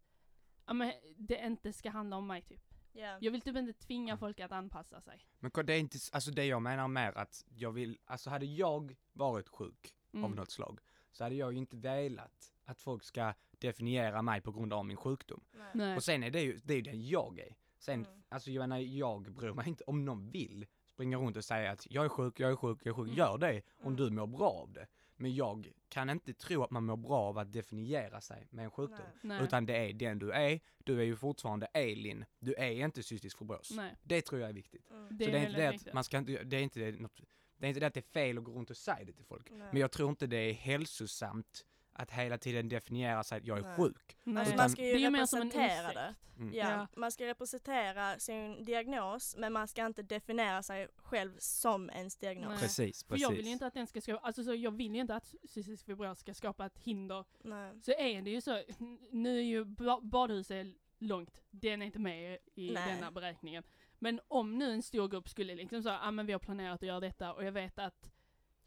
[0.65, 2.61] ja, men det inte ska handla om mig typ.
[2.93, 3.17] Ja.
[3.21, 5.25] Jag vill typ inte tvinga folk att anpassa sig.
[5.39, 8.95] Men det är inte, alltså det jag menar mer att jag vill, alltså hade jag
[9.13, 10.23] varit sjuk Mm.
[10.25, 10.79] av något slag,
[11.11, 14.97] så hade jag ju inte velat att folk ska definiera mig på grund av min
[14.97, 15.43] sjukdom.
[15.51, 15.71] Nej.
[15.73, 15.95] Nej.
[15.95, 17.55] Och sen är det ju, det är ju den jag är.
[17.77, 18.23] Sen, Mm.
[18.29, 21.87] alltså jag menar, jag bryr mig inte, om någon vill springa runt och säga att
[21.89, 23.17] jag är sjuk, jag är sjuk, jag är sjuk, Mm.
[23.17, 23.95] gör det om Mm.
[23.95, 24.87] du mår bra av det.
[25.17, 28.71] Men jag kan inte tro att man mår bra av att definiera sig med en
[28.71, 29.05] sjukdom.
[29.21, 29.43] Nej.
[29.43, 33.37] Utan det är den du är, du är ju fortfarande Elin, du är inte cystisk
[33.37, 33.71] fibros.
[33.71, 33.95] Nej.
[34.03, 34.91] Det tror jag är viktigt.
[34.91, 35.17] Mm.
[35.17, 35.87] Det är det är inte det viktigt.
[35.87, 37.21] att man ska inte, det är inte det, något,
[37.57, 39.25] det är inte det att det är fel att gå runt och säga det till
[39.25, 39.49] folk.
[39.49, 39.67] Nej.
[39.71, 41.65] Men jag tror inte det är hälsosamt
[41.97, 43.75] att hela tiden definiera sig att jag är Nej.
[43.75, 44.17] sjuk.
[44.23, 44.39] Nej.
[44.41, 46.15] Alltså man ska ju det är representera det.
[46.39, 46.53] Mm.
[46.53, 46.87] Ja, Ja.
[46.95, 52.49] man ska representera sin diagnos men man ska inte definiera sig själv som ens diagnos.
[52.49, 52.59] Nej.
[52.59, 53.21] Precis, För precis.
[53.21, 55.35] jag vill ju inte att den ska skapa, alltså så jag vill ju inte att
[55.49, 57.25] cystisk fibros ska skapa ett hinder.
[57.43, 57.73] Nej.
[57.83, 58.63] Så är det ju så,
[59.11, 60.67] nu är ju ba- badhuset
[60.99, 62.93] långt, den är inte med i Nej.
[62.93, 63.63] denna beräkningen.
[63.99, 66.87] Men om nu en stor grupp skulle liksom säga, ah, men vi har planerat att
[66.87, 68.11] göra detta och jag vet att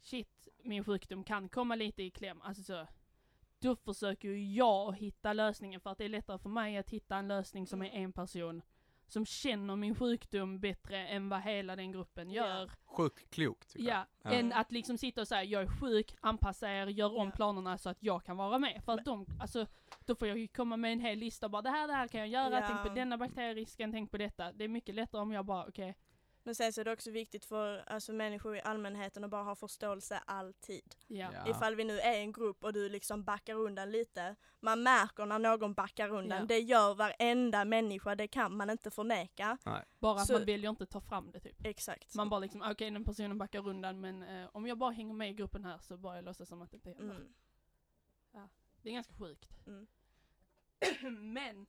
[0.01, 2.41] shit, min sjukdom kan komma lite i kläm.
[2.41, 2.87] Alltså så,
[3.61, 7.15] då försöker ju jag hitta lösningen för att det är lättare för mig att hitta
[7.15, 8.03] en lösning som är Mm.
[8.03, 8.61] en person
[9.07, 12.71] som känner min sjukdom bättre än vad hela den gruppen gör.
[12.85, 14.31] Sjukt klokt Ja, Ja.
[14.31, 17.31] än att liksom sitta och säga jag är sjuk, anpassa er, gör om Ja.
[17.35, 18.81] planerna så att jag kan vara med.
[18.85, 19.65] För att de, alltså,
[20.05, 22.07] då får jag ju komma med en hel lista och bara det här, det här
[22.07, 22.67] kan jag göra, Ja.
[22.67, 24.51] tänk på denna bakterierisken, tänk på detta.
[24.51, 25.95] Det är mycket lättare om jag bara okej,
[26.43, 29.55] Men sen så är det också viktigt för alltså, människor i allmänheten att bara ha
[29.55, 30.95] förståelse alltid.
[31.07, 31.31] ja.
[31.33, 31.47] Ja.
[31.51, 34.35] Ifall vi nu är en grupp och du liksom backar undan lite.
[34.59, 36.39] Man märker när någon backar undan.
[36.39, 36.45] Ja.
[36.45, 39.57] Det gör varenda människa, det kan man inte förneka.
[39.99, 41.65] Bara att Så- man väljer inte ta fram det typ.
[41.65, 42.15] Exakt.
[42.15, 45.29] Man bara liksom, okej den personen backar undan men eh, om jag bara hänger med
[45.29, 47.15] i gruppen här så bara jag låtsas som att det inte händer.
[47.15, 47.33] mm.
[48.83, 49.49] Det är ganska sjukt.
[49.67, 49.87] Mm.
[51.33, 51.65] Men,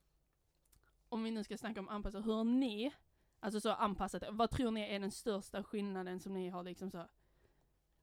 [1.09, 2.93] om vi nu ska snacka om anpassa, hur ni,
[3.43, 7.07] alltså så anpassat, vad tror ni är den största skillnaden som ni har liksom så,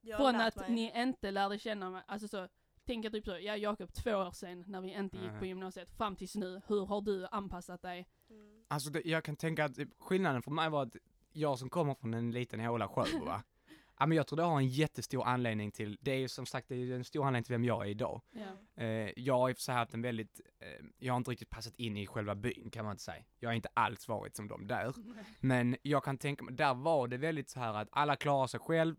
[0.00, 0.70] Jag från att mig.
[0.70, 2.48] ni inte lärde känna mig, alltså så,
[2.84, 6.16] tänk typ så, ja Jakob två år sedan när vi inte gick på gymnasiet, fram
[6.16, 8.08] tills nu, hur har du anpassat dig?
[8.30, 8.64] Mm.
[8.68, 10.96] Alltså det, jag kan tänka att skillnaden för mig var att
[11.32, 13.42] jag som kommer från en liten håla Sjöbo va.
[14.00, 16.68] Ja men jag tror det har en jättestor anledning till, det är ju som sagt
[16.68, 18.22] det är en stor anledning till vem jag är idag.
[18.30, 18.82] Ja.
[18.82, 21.96] Eh, jag har för sig haft en väldigt, eh, jag har inte riktigt passat in
[21.96, 23.24] i själva byn kan man inte säga.
[23.38, 24.94] Jag har inte alls varit som de där.
[25.40, 28.60] Men jag kan tänka mig, där var det väldigt så här att alla klarar sig
[28.60, 28.96] själv,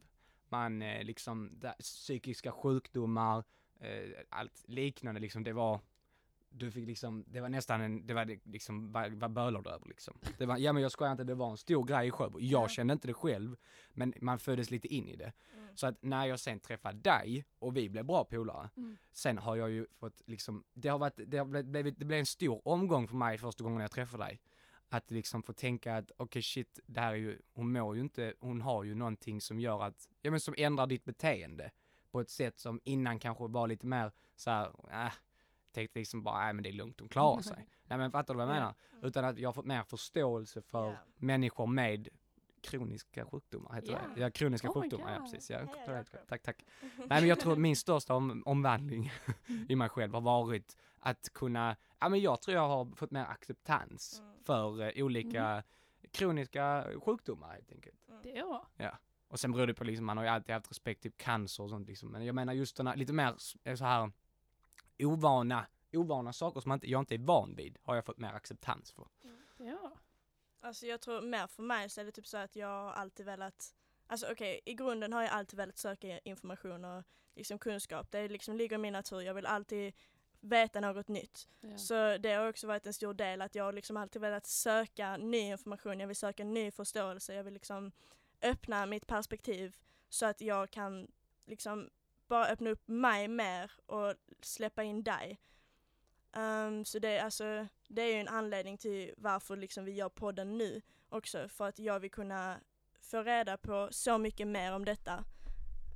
[0.49, 3.43] man eh, liksom, där, psykiska sjukdomar,
[3.79, 5.79] eh, allt liknande liksom, det var,
[6.53, 9.87] du fick liksom, det var nästan en, det var liksom, vad, vad bölar du över
[9.87, 10.17] liksom?
[10.37, 12.39] Det var, ja men jag skojar inte, det var en stor grej i Sjöbo.
[12.39, 12.67] Jag Ja.
[12.67, 13.55] kände inte det själv,
[13.93, 15.33] men man föddes lite in i det.
[15.57, 15.67] Mm.
[15.75, 18.97] Så att när jag sen träffade dig och vi blev bra polare, Mm.
[19.11, 22.25] sen har jag ju fått liksom, det har varit, det har blivit, det blev en
[22.25, 24.41] stor omgång för mig första gången jag träffade dig.
[24.89, 28.33] Att liksom få tänka att okej shit, det här är ju, hon mår ju inte,
[28.39, 31.71] hon har ju någonting som gör att, ja men som ändrar ditt beteende.
[32.11, 34.71] På ett sätt som innan kanske var lite mer så här,
[35.05, 35.11] äh,
[35.71, 37.67] tänkte liksom bara, nej men det är lugnt, hon klarar sig.
[37.85, 38.59] nej men fattar du vad jag Ja.
[38.59, 38.75] menar?
[39.07, 40.95] Utan att jag har fått mer förståelse för Ja.
[41.17, 42.09] människor med
[42.61, 43.99] kroniska sjukdomar, heter Ja.
[44.15, 44.21] det?
[44.21, 45.49] Ja, kroniska Oh sjukdomar, ja precis.
[45.49, 45.59] Ja.
[45.59, 46.05] Jakob.
[46.27, 46.65] tack, tack.
[46.97, 49.11] Nej men jag tror min största om, omvandling
[49.69, 53.25] i mig själv har varit att kunna, ja men jag tror jag har fått mer
[53.25, 54.43] acceptans Mm.
[54.43, 55.63] för eh, olika
[56.11, 57.95] kroniska sjukdomar helt enkelt.
[58.23, 58.97] Det är bra.
[59.27, 61.69] Och sen beror det på liksom, man har ju alltid haft respekt typ cancer och
[61.69, 62.09] sånt liksom.
[62.11, 63.33] Men jag menar just den här, lite mer
[63.75, 64.11] så här
[65.05, 68.33] ovana, ovana saker som man inte, jag inte är van vid har jag fått mer
[68.33, 69.07] acceptans för.
[69.57, 69.91] Är bra.
[70.61, 73.25] Alltså jag tror mer för mig så är det typ så att jag har alltid
[73.25, 73.75] velat,
[74.07, 77.03] alltså okej i grunden har jag alltid velat söka information och
[77.35, 78.11] liksom kunskap.
[78.11, 79.93] Det liksom ligger i min natur, jag vill alltid
[80.39, 81.49] veta något nytt.
[81.61, 81.77] Ja.
[81.77, 85.17] Så det har också varit en stor del att jag har liksom alltid velat söka
[85.17, 87.91] ny information, jag vill söka ny förståelse, jag vill liksom
[88.41, 89.75] öppna mitt perspektiv
[90.09, 91.11] så att jag kan
[91.45, 91.89] liksom
[92.31, 95.39] bara öppna upp mig mer och släppa in dig.
[96.33, 100.09] Ehm, så det, är alltså, det är ju en anledning till varför liksom vi gör
[100.09, 102.59] podden nu också, för att jag vill kunna
[102.99, 105.23] få reda på så mycket mer om detta.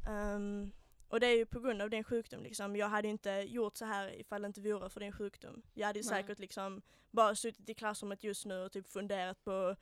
[0.07, 0.71] Ehm,
[1.07, 2.75] och det är ju på grund av din sjukdom liksom.
[2.75, 5.61] Jag hade inte gjort så här ifall det inte vore för din sjukdom.
[5.73, 6.21] Jag hade ju Nej.
[6.21, 9.75] säkert liksom bara suttit i klassrummet just nu och typ funderat på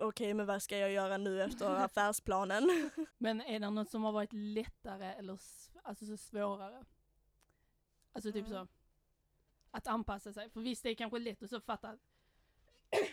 [0.00, 2.90] okej men vad ska jag göra nu efter affärsplanen?
[3.18, 5.38] Men är det något som har varit lättare eller
[5.82, 6.84] alltså så svårare?
[8.12, 8.50] Alltså typ Mm.
[8.66, 8.68] så,
[9.70, 10.50] att anpassa sig.
[10.50, 12.00] För visst det är kanske lätt att så fatta att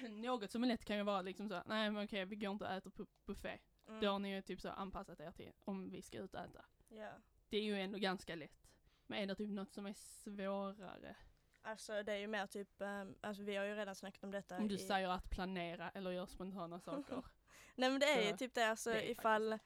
[0.10, 2.66] något som är lätt kan ju vara liksom så, nej men okej vi går inte
[2.66, 3.60] och äter på buffé.
[4.00, 6.66] Det har ni ju typ så anpassat er till om vi ska ut och äta.
[6.90, 7.12] Ja.
[7.50, 8.68] Det är ju ändå ganska lätt.
[9.08, 11.16] Men är det typ något som är svårare?
[11.64, 14.58] Alltså det är ju mer typ, ehm, alltså vi har ju redan snackat om detta.
[14.58, 17.24] Om du i- säger att planera eller göra spontana saker.
[17.76, 19.58] Nej men det är ju Så typ det, alltså det ifall,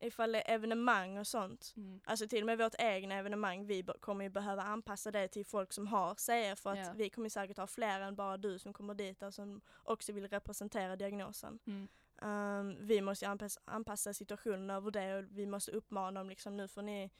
[0.00, 1.72] ifall det är evenemang och sånt.
[1.76, 2.00] Mm.
[2.04, 5.72] Alltså till och med vårt egna evenemang, vi kommer ju behöva anpassa det till folk
[5.72, 6.92] som har CF för att Ja.
[6.96, 10.28] vi kommer säkert ha fler än bara du som kommer dit och som också vill
[10.28, 11.58] representera diagnosen.
[11.66, 11.88] Mm.
[12.22, 16.56] Ehm, vi måste ju anpassa, anpassa situationen över det och vi måste uppmana dem liksom
[16.56, 17.10] nu får ni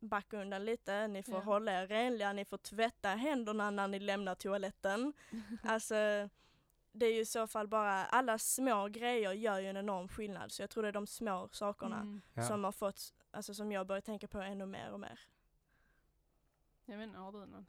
[0.00, 1.40] backa undan lite, ni får Ja.
[1.40, 5.12] hålla er renliga, ni får tvätta händerna när ni lämnar toaletten.
[5.62, 5.94] alltså
[6.92, 10.52] det är ju i så fall bara, alla små grejer gör ju en enorm skillnad
[10.52, 12.20] så jag tror det är de små sakerna Mm.
[12.34, 12.42] Ja.
[12.42, 15.20] som har fått, alltså som jag börjar tänka på ännu mer och mer.
[16.84, 17.66] Jag vet inte, har du någon?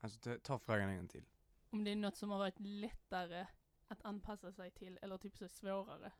[0.00, 1.24] Alltså ta, ta frågan en gång till.
[1.70, 3.46] Om det är något som har varit lättare
[3.88, 6.12] att anpassa sig till eller typ så svårare.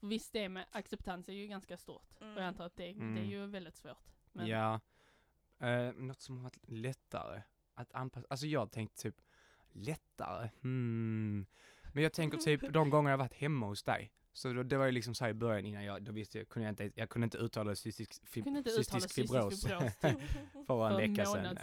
[0.00, 2.20] För visst det med acceptans är ju ganska stort.
[2.20, 2.34] Mm.
[2.36, 3.24] Och jag antar att det, det är Mm.
[3.30, 4.17] ju väldigt svårt.
[4.32, 4.80] Men Ja.
[5.60, 7.42] Eh, något som har varit lättare
[7.74, 9.20] att anpassa, alltså jag tänkte typ
[9.72, 11.46] lättare, hmm.
[11.92, 14.12] Men jag tänker typ de gånger jag varit hemma hos dig.
[14.32, 16.48] Så då, det var ju liksom så här i början innan jag, då visste jag,
[16.48, 19.62] kunde jag inte, jag kunde inte uttala cystisk, kunde inte cystisk uttala fibros.
[19.62, 19.92] fibros.
[20.66, 21.58] för en vecka sedan.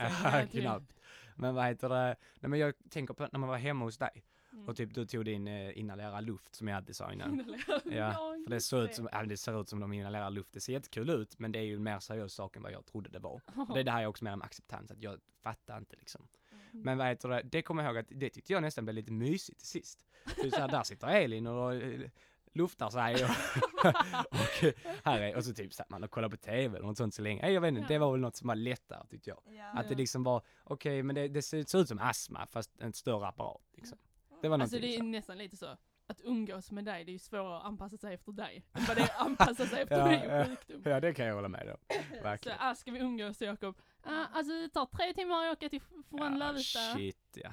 [0.52, 0.94] knappt.
[1.36, 4.24] Men vad heter det, nej men jag tänker på när man var hemma hos dig
[4.56, 4.68] Mm.
[4.68, 7.56] och typ du tog din eh, inhalera luft som jag alltid sa innan.
[7.68, 10.54] Ja, ja, För det ser ut som, ja, det ser ut som de inhalerar luft,
[10.54, 12.86] det ser jättekul ut men det är ju en mer seriös sak än vad jag
[12.86, 13.42] trodde det var.
[13.56, 16.28] Och det är det här jag också menar med acceptans, att jag fattar inte liksom.
[16.52, 16.82] Mm.
[16.84, 19.12] Men vad heter det, det kommer jag ihåg att det tyckte jag nästan blev lite
[19.12, 20.06] mysigt till sist.
[20.42, 22.10] Typ så här, där sitter Elin och eh,
[22.54, 23.30] luftar sig och,
[24.32, 27.14] och här är, och så typ satt man och kollade på TV eller något sånt
[27.14, 27.50] så länge.
[27.52, 27.88] Jag vet inte, Ja.
[27.88, 29.40] det var väl något som var lättare tyckte jag.
[29.58, 29.80] Ja.
[29.80, 32.94] Att det liksom var, okej men det, det ser ser ut som astma fast en
[32.94, 33.98] större apparat liksom.
[34.42, 35.04] Det var Alltså det är så.
[35.04, 35.78] nästan lite så.
[36.08, 38.66] Att umgås med dig, det är ju svårare att anpassa sig efter dig.
[38.74, 40.46] än vad det är att anpassa sig efter Ja, min ja.
[40.46, 40.82] sjukdom.
[40.86, 41.78] Ja det kan jag hålla med om.
[42.18, 42.58] Så Verkligen.
[42.62, 43.78] ah, ska vi umgås Jakob?
[44.04, 46.80] Ah, alltså det tar tre timmar att åka till från Ja, Lövsta.
[46.80, 47.50] shit ja.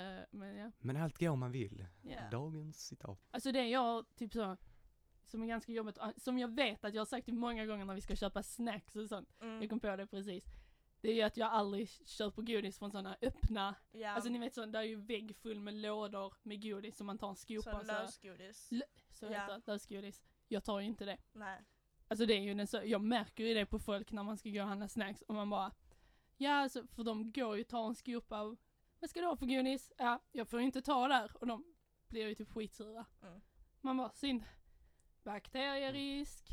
[0.00, 0.70] Eh, men ja.
[0.78, 1.86] Men allt går om man vill.
[2.02, 2.20] Ja.
[2.30, 3.18] Dagens citat.
[3.30, 4.56] Alltså det jag typ så,
[5.24, 7.84] som är ganska jobbigt, ah, som jag vet att jag har sagt det många gånger
[7.84, 9.28] när vi ska köpa snacks och sånt.
[9.40, 9.60] Mm.
[9.60, 10.44] Jag kom på det precis.
[11.00, 14.10] Det är ju att jag aldrig köper godis från sådana öppna, Ja.
[14.10, 17.18] alltså ni vet så, där är ju vägg full med lådor med godis som man
[17.18, 18.68] tar en skopa så och lösgodis.
[18.72, 20.22] L- så heter det, lösgodis.
[20.48, 21.18] Jag tar ju inte det.
[21.32, 21.64] Nej.
[22.08, 24.50] Alltså det är ju den så, jag märker ju det på folk när man ska
[24.50, 25.72] gå och handla snacks och man bara
[26.36, 28.56] Ja alltså, för de går ju och tar en skopa av
[29.00, 29.92] Vad ska du ha för godis?
[29.98, 31.64] Ja, jag får ju inte ta där och de
[32.08, 33.06] blir ju typ skitsura.
[33.22, 33.40] Mm.
[33.80, 34.44] Man bara, synd.
[35.22, 36.48] Bakterierisk.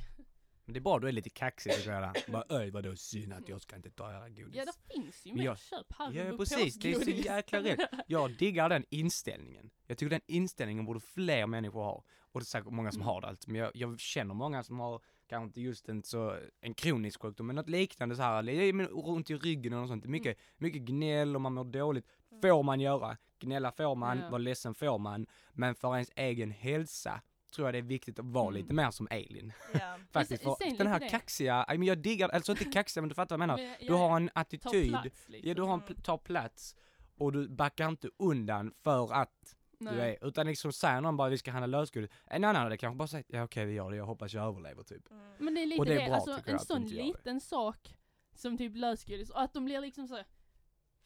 [0.66, 2.32] Men det är bra, du är lite kaxig tycker jag där.
[2.32, 4.56] Bara öj vadå synd att jag ska inte ta era godis.
[4.56, 7.60] Ja det finns ju Men mer, jag- köp Haribo Ja precis, det är så jäkla
[7.64, 7.80] rätt.
[8.08, 9.70] Jag diggar den inställningen.
[9.88, 12.04] Jag tycker den inställningen borde fler människor ha.
[12.32, 13.08] Och det är säkert många som Mm.
[13.14, 13.52] har det alltså.
[13.52, 17.48] Men jag, jag känner många som har, kanske inte just en så, en kronisk sjukdom,
[17.48, 20.04] men något liknande så här, med- runt i ryggen och något sånt.
[20.04, 22.06] Det är mycket, mycket gnäll och man mår dåligt.
[22.42, 23.18] Får man göra.
[23.40, 24.26] Gnälla får man, Ja.
[24.30, 25.28] vara ledsen får man.
[25.54, 27.22] Men för ens egen hälsa
[27.56, 28.54] tror jag det är viktigt att vara Mm.
[28.62, 29.54] lite mer som Elin.
[29.74, 29.98] Ja.
[30.12, 31.10] Faktiskt, för den här det.
[31.10, 33.76] kaxiga, nej, men jag diggar, alltså inte kaxiga men du fattar vad jag menar.
[33.80, 35.50] Men, Du har en attityd, plats, liksom.
[35.50, 36.76] ja du har en, tar plats
[37.18, 41.38] och du backar inte undan för att du är, utan liksom säger någon bara vi
[41.38, 44.06] ska handla lösgodis, en annan hade kanske bara sagt ja okej vi gör det, jag
[44.06, 45.12] hoppas jag överlever typ.
[45.12, 45.34] Mm.
[45.40, 47.98] Men det är lite Och det är det, bra, alltså en sån liten sak
[48.36, 50.24] som typ lösgodis och att de blir liksom så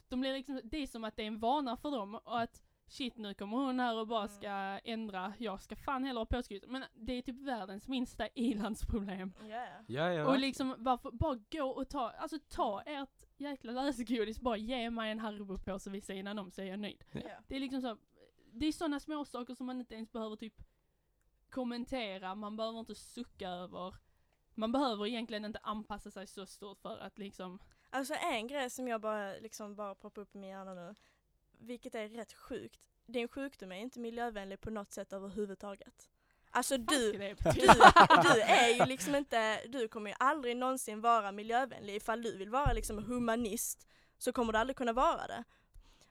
[0.08, 2.62] de blir liksom, det är som att det är en vana för dem och att
[2.90, 4.30] shit nu kommer hon här och bara Mm.
[4.36, 4.50] ska
[4.84, 6.64] ändra, jag ska fan hellre ha påsgodis.
[6.68, 9.34] Men det är typ världens minsta ilandsproblem.
[9.50, 9.68] Ja.
[9.88, 10.28] Ja ja.
[10.28, 15.12] Och liksom varför, bara gå och ta, alltså ta ert jäkla lösgodis, bara ge mig
[15.12, 17.04] en Haribo-påse vid sidan om så är jag nöjd.
[17.12, 17.22] Ja.
[17.48, 17.98] Det är liksom så,
[18.52, 20.54] det är sådana små saker som man inte ens behöver typ
[21.50, 23.96] kommentera, man behöver inte sucka över.
[24.56, 28.88] Man behöver egentligen inte anpassa sig så stort för att liksom, Alltså en grej som
[28.88, 30.96] jag bara liksom bara poppar upp i min hjärna nu,
[31.60, 32.80] vilket är rätt sjukt.
[33.06, 36.10] Din sjukdom är inte miljövänlig på något sätt överhuvudtaget.
[36.52, 37.36] Alltså du, du,
[38.24, 41.96] du är ju liksom inte, du kommer ju aldrig någonsin vara miljövänlig.
[41.96, 45.44] Ifall du vill vara liksom humanist så kommer du aldrig kunna vara det.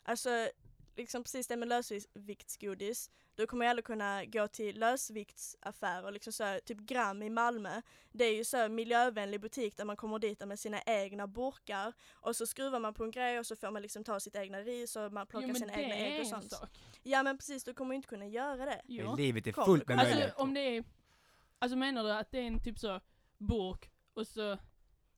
[0.03, 0.49] Alltså
[0.97, 6.45] liksom precis det med lösviktsgodis, du kommer ju aldrig kunna gå till lösviktsaffärer, liksom så
[6.45, 7.83] här, typ Gram i Malmö.
[8.13, 11.93] Det är ju så här miljövänlig butik där man kommer dit med sina egna burkar
[12.13, 14.59] och så skruvar man på en grej och så får man liksom ta sitt egna
[14.59, 16.51] ris och man plockar Jo sina egna ägg och sånt.
[16.53, 16.69] sak.
[17.03, 18.83] Ja men precis, du kommer ju inte kunna göra det.
[18.85, 19.17] Jo.
[19.17, 19.99] Livet är fullt med kom.
[19.99, 20.43] Alltså möjligheter.
[20.43, 20.85] om det är,
[21.59, 23.01] alltså menar du att det är en typ så
[23.39, 24.59] burk och så,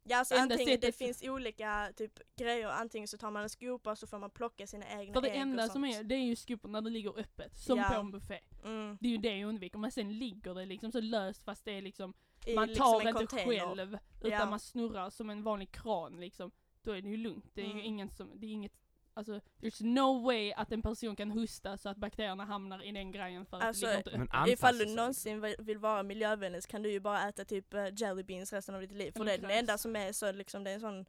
[0.02, 3.90] Ja alltså Enda antingen, det finns olika typ grejer, antingen så tar man en skopa
[3.90, 6.24] och så får man plocka sina egna för det ägg enda som är, det är
[6.24, 7.84] ju skopor när det ligger öppet, som Ja.
[7.84, 8.40] på en buffé.
[8.64, 11.64] Mm, Det är ju det jag undviker, men sen ligger det liksom så löst fast
[11.64, 12.14] det är liksom
[12.46, 13.66] i man liksom tar en inte container.
[13.76, 14.50] själv utan Ja.
[14.50, 16.50] man snurrar som en vanlig kran liksom.
[16.82, 17.50] Då är det ju lugnt.
[17.54, 17.84] Det är ju Mm.
[17.84, 18.72] ingen som, det är inget,
[19.14, 23.12] alltså there's no way att en person kan hosta så att bakterierna hamnar i den
[23.12, 26.82] grejen för att Alltså, det ligger inte Ifall du någonsin vill- vara miljövänlig så kan
[26.82, 29.12] du ju bara äta typ uh, jelly beans resten av ditt liv.
[29.12, 31.06] För det är den enda som är så liksom, det är en sån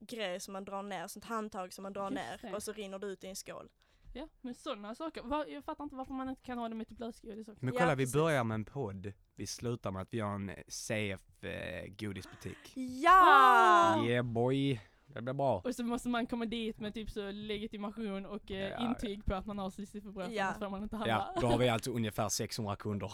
[0.00, 2.56] grej som man drar ner, sånt handtag som man drar Just ner det.
[2.56, 3.68] och så rinner det ut i en skål.
[4.14, 5.22] Ja, men sådana saker.
[5.22, 7.64] Va, jag fattar inte varför man inte kan ha det med typ lösgodis också.
[7.64, 8.14] Men Ja, kolla vi precis.
[8.14, 12.72] börjar med en podd, vi slutar med att vi har en eh, CF eh, godisbutik.
[12.74, 14.04] Ja!
[14.06, 14.80] Yeah boy,
[15.14, 15.60] det blir bra.
[15.64, 19.34] Och så måste man komma dit med typ så legitimation och eh, Ja, intyg på
[19.34, 20.44] att man har cystisk fibros, Ja.
[20.44, 21.32] annars får man inte handla.
[21.34, 23.10] Ja, då har vi alltså ungefär 600 kunder.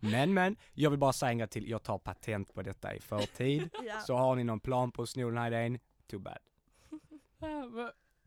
[0.00, 3.00] Men men, jag vill bara säga en gång till, jag tar patent på detta i
[3.00, 3.70] förtid.
[3.86, 4.00] ja.
[4.00, 6.38] Så har ni någon plan på att sno den här idén, too bad.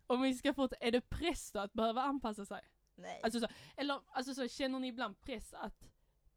[0.08, 2.62] Om vi ska fortsätta, är det press då att behöva anpassa sig?
[2.96, 3.20] Nej.
[3.24, 3.48] Alltså så,
[3.78, 5.90] eller alltså så, känner ni ibland press att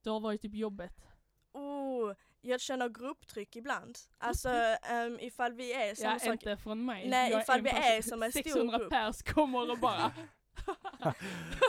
[0.02, 1.06] det har varit typ jobbet?
[1.52, 3.98] oh, jag känner grupptryck ibland.
[4.18, 4.48] Alltså
[5.06, 7.08] um, ifall vi är som Ja, sak- inte från mig.
[7.08, 8.90] Nej, Jag ifall en vi är som en stor 600 grupp.
[8.90, 10.12] pers kommer och bara...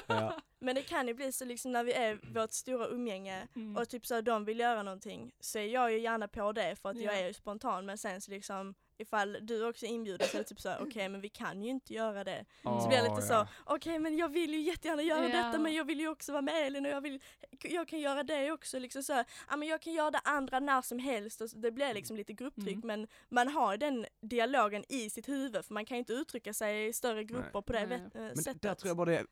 [0.07, 0.39] Ja.
[0.59, 3.77] Men det kan ju bli så liksom när vi är vårt stora umgänge Mm.
[3.77, 6.89] och typ så de vill göra någonting så är jag ju gärna på det för
[6.89, 7.19] att jag Ja.
[7.19, 10.47] är ju spontan men sen så liksom ifall du också är inbjuden så är det
[10.47, 12.45] typ så här, okej men vi kan ju inte göra det.
[12.63, 15.37] Så blir jag lite Åh, så, okej men jag vill ju jättegärna göra Ja.
[15.43, 17.19] detta men jag vill ju också vara med Elin och jag, vill,
[17.63, 18.79] jag kan göra det också.
[18.79, 21.71] Liksom så ja, men jag kan göra det andra när som helst och så, det
[21.71, 22.87] blir liksom lite grupptryck Mm.
[22.87, 26.87] men man har den dialogen i sitt huvud för man kan ju inte uttrycka sig
[26.87, 27.87] i större grupper på det Nej.
[27.87, 28.61] vet, äh, Men sättet.
[28.61, 29.25] där tror jag bara det är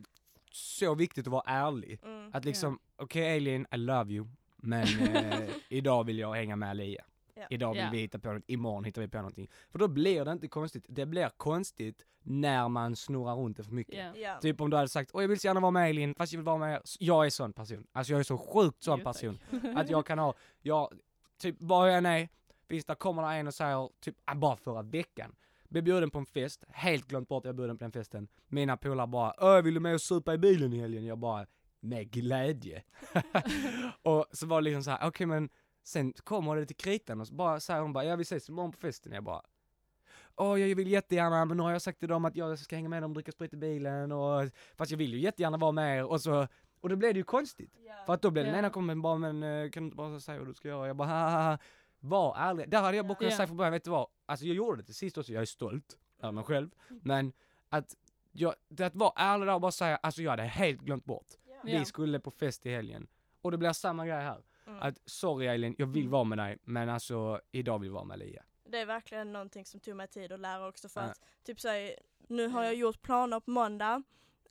[0.51, 1.99] så viktigt att vara ärlig.
[2.03, 2.31] Mm.
[2.33, 4.27] Att liksom, okej Elin, I love you,
[4.57, 7.05] men eh, idag vill jag hänga med Alia.
[7.39, 7.45] Ja.
[7.49, 7.89] Idag vill Ja.
[7.91, 9.49] vi hitta på något, imorgon hittar vi på någonting.
[9.71, 13.71] För då blir det inte konstigt, det blir konstigt när man snurrar runt det för
[13.71, 14.15] mycket.
[14.17, 14.39] Ja.
[14.41, 16.37] Typ om du hade sagt, åh jag vill så gärna vara med Elin, fast jag
[16.37, 16.81] vill vara med er.
[16.99, 17.87] Jag är sån person.
[17.91, 19.39] Alltså jag är så sjukt sån Jo, person.
[19.75, 20.93] Att jag kan ha, jag,
[21.41, 22.29] typ var jag än är,
[22.67, 25.35] visst där kommer det en och säger, typ ah, bara förra veckan,
[25.69, 28.27] blev bjuden på en fest, helt glömt bort att jag bjuden på den festen.
[28.47, 31.05] Mina polare bara, åh vill du med och supa i bilen i helgen?
[31.05, 31.45] Jag bara,
[31.79, 32.83] med glädje.
[34.03, 35.49] och så var det liksom så här, okej men
[35.83, 38.71] sen kommer det till kritan och så bara säger hon bara, ja vi ses imorgon
[38.71, 39.11] på festen.
[39.11, 39.41] Jag bara,
[40.35, 42.89] åh jag vill jättegärna, men nu har jag sagt till dem att jag ska hänga
[42.89, 45.97] med dem och dricka sprit i bilen och, fast jag vill ju jättegärna vara med
[45.97, 46.47] er och så,
[46.81, 47.73] och då blev det ju konstigt.
[48.05, 50.37] För att då blev den ena kommer bara, men eh, kan du inte bara säga
[50.39, 50.87] vad du ska göra?
[50.87, 51.57] Jag bara, haha,
[51.99, 52.69] var ärlig.
[52.69, 53.37] Där hade jag bara kunnat Ja.
[53.37, 54.07] säga från början, vet du vad?
[54.25, 56.69] Alltså jag gjorde det till sist också, jag är stolt över mig själv.
[56.87, 57.33] Men
[57.69, 57.95] att,
[58.31, 61.27] jag, det att vara ärlig där och bara säga, alltså jag hade helt glömt bort.
[61.63, 63.07] Vi skulle på fest i helgen.
[63.41, 64.41] Och det blir samma grej här.
[64.69, 64.81] Mm.
[64.81, 66.11] Att, sorry Elin, jag vill Mm.
[66.11, 68.43] vara med dig, men alltså idag vill jag vara med Lia.
[68.63, 71.07] Det är verkligen någonting som tog mig tid att lära också för Ja.
[71.07, 71.95] att typ så här,
[72.27, 72.65] nu har Mm.
[72.65, 74.03] jag gjort planer på måndag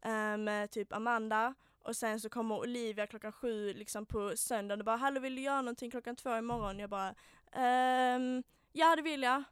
[0.02, 4.84] eh, med typ Amanda och sen så kommer Olivia klockan sju liksom på söndagen och
[4.84, 6.78] bara hallå vill du göra någonting klockan två imorgon?
[6.78, 7.14] Jag bara
[7.52, 9.42] ehm, ja det vill jag.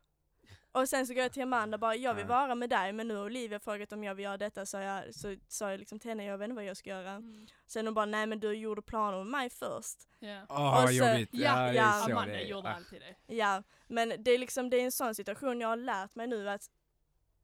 [0.81, 2.29] Och sen så går jag till Amanda och bara jag vill Ja.
[2.29, 5.15] vara med dig men nu har Olivia frågat om jag vill göra detta så jag
[5.15, 7.11] så sa jag liksom till henne jag vet inte vad jag ska göra.
[7.11, 7.47] Mm.
[7.67, 10.09] Sen hon bara nej men du gjorde planer med mig först.
[10.19, 10.47] Ja.
[10.49, 11.29] Åh, Och så- jobbigt.
[11.33, 12.75] Ja, det är ja, så Amanda det gjorde Ah.
[12.75, 13.35] alltid det.
[13.35, 16.51] Ja, men det är liksom det är en sån situation jag har lärt mig nu
[16.51, 16.71] att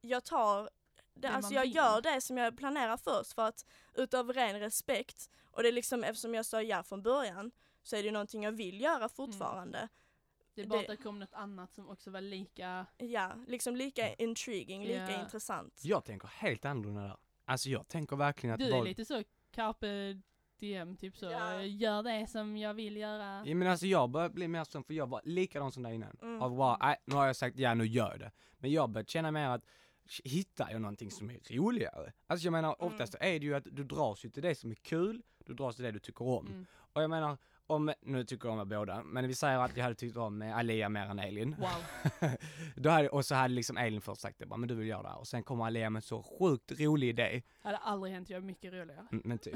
[0.01, 0.71] jag tar, det,
[1.15, 1.75] Det alltså jag vill.
[1.75, 3.65] gör det som jag planerar först för att
[3.95, 7.51] utav ren respekt och det är liksom eftersom jag sa ja från början
[7.83, 9.89] så är det ju någonting jag vill göra fortfarande.
[10.55, 12.87] Det är bara Det- att det kom något annat som också var lika...
[12.99, 15.21] Ja, liksom lika intriguing, lika Ja.
[15.21, 15.81] intressant.
[15.85, 17.17] Jag tänker helt annorlunda där.
[17.45, 20.21] Alltså jag tänker verkligen att Du är bara- lite så carpe
[20.59, 21.27] diem, typ så.
[21.27, 21.63] Ja.
[21.63, 23.43] Gör det som jag vill göra.
[23.47, 26.17] Ja men alltså jag börjar bli mer sån, för jag var likadan som dig innan.
[26.23, 26.43] Mm.
[26.43, 28.31] Av bara, nej nu har jag sagt ja nu gör det.
[28.59, 29.65] Men jag börjar känna mer att,
[30.25, 32.13] hittar jag någonting som är roligare?
[32.27, 32.93] Alltså jag menar Mm.
[32.93, 35.77] oftast är det ju att du dras ju till det som är kul, du dras
[35.77, 36.47] till det du tycker om.
[36.47, 36.67] Mm.
[36.75, 39.95] Och jag menar, om, nu tycker jag om båda, men vi säger att jag hade
[39.95, 41.57] tyckt om eh, Alia mer än Elin.
[41.59, 42.31] Wow.
[42.77, 45.03] Då hade, och så hade liksom Elin först sagt det bara, men du vill göra
[45.03, 45.19] det här.
[45.19, 47.43] Och sen kommer Alia med en så sjukt rolig idé.
[47.63, 49.07] Det hade aldrig hänt, jag är mycket roligare.
[49.13, 49.55] Mm, Men typ.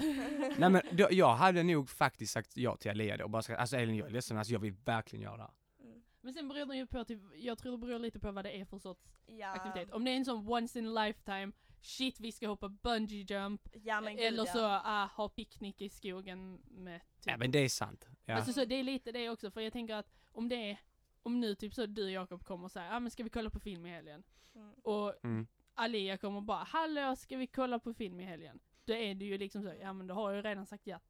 [0.58, 3.58] Nej men då, jag hade nog faktiskt sagt ja till Alia då och bara sagt,
[3.60, 5.52] alltså Elin jag är ledsen, alltså jag vill verkligen göra det här.
[5.84, 6.02] Mm.
[6.20, 8.60] Men sen beror det ju på, typ, jag tror det beror lite på vad det
[8.60, 9.94] är för sorts Ja, aktivitet.
[9.94, 11.52] Om det är en sån once in a lifetime,
[11.86, 14.52] shit vi ska hoppa bungee jump, ja men gud, eller ja.
[14.52, 17.30] så ah, ha picknick i skogen med typ.
[17.30, 18.08] Ja men det är sant.
[18.24, 18.34] Ja.
[18.34, 20.78] Alltså så det är lite det också, för jag tänker att om det är,
[21.22, 23.50] om nu typ så du Jakob kommer och säger, ja ah, men ska vi kolla
[23.50, 24.22] på film i helgen?
[24.54, 24.72] Mm.
[24.72, 25.46] Och Mm.
[25.74, 28.58] Alia kommer bara, hallå ska vi kolla på film i helgen?
[28.84, 31.00] Då är det ju liksom så, ja men då har jag ju redan sagt ja.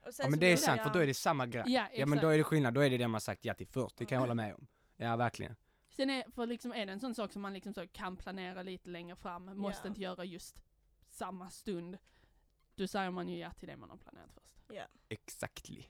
[0.00, 1.64] Och Ja men det är sant, för då är det samma grej.
[1.66, 3.66] Ja, Ja men då är det skillnad, då är det det man sagt ja till
[3.66, 4.66] först, det kan jag hålla med om.
[4.96, 5.56] Ja verkligen.
[5.96, 8.62] Sen är, för liksom, är det en sån sak som man liksom så kan planera
[8.62, 9.88] lite längre fram, måste Ja.
[9.88, 10.62] inte göra just
[11.08, 11.98] samma stund.
[12.74, 14.54] Då säger man ju ja till det man har planerat först.
[15.08, 15.80] Exactly.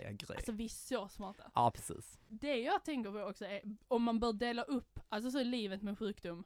[0.00, 0.36] I agree.
[0.36, 1.50] Alltså vi är så smarta.
[1.54, 2.18] ja precis.
[2.28, 5.98] Det jag tänker på också är om man bör dela upp, alltså så livet med
[5.98, 6.44] sjukdom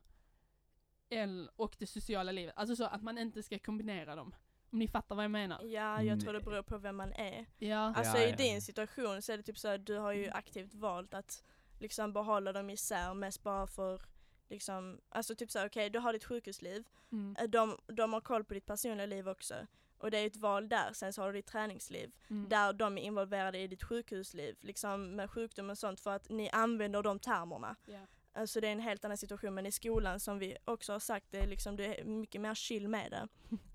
[1.57, 2.55] och det sociala livet.
[2.57, 4.35] Alltså så att man inte ska kombinera dem.
[4.71, 5.63] Om ni fattar vad jag menar.
[5.65, 7.47] Ja, jag tror det beror på vem man är.
[7.59, 7.95] Ja.
[7.97, 10.31] Alltså Ja, i ja, din situation så är det typ så att du har ju
[10.31, 11.45] aktivt valt att
[11.83, 14.03] liksom behålla dem isär mest bara för
[14.49, 17.37] liksom, alltså typ så okej du har ditt sjukhusliv, Mm.
[17.39, 19.55] Eh, de, de har koll på ditt personliga liv också.
[19.99, 22.13] Och det är ett val där, sen så har du ditt träningsliv.
[22.31, 22.49] Mm.
[22.49, 26.51] Där de är involverade i ditt sjukhusliv, liksom med sjukdom och sånt för att ni
[26.51, 27.77] använder de termerna.
[27.87, 28.01] Ja.
[28.33, 31.27] Alltså det är en helt annan situation men i skolan som vi också har sagt
[31.31, 33.29] det är liksom det är mycket mer chill med det.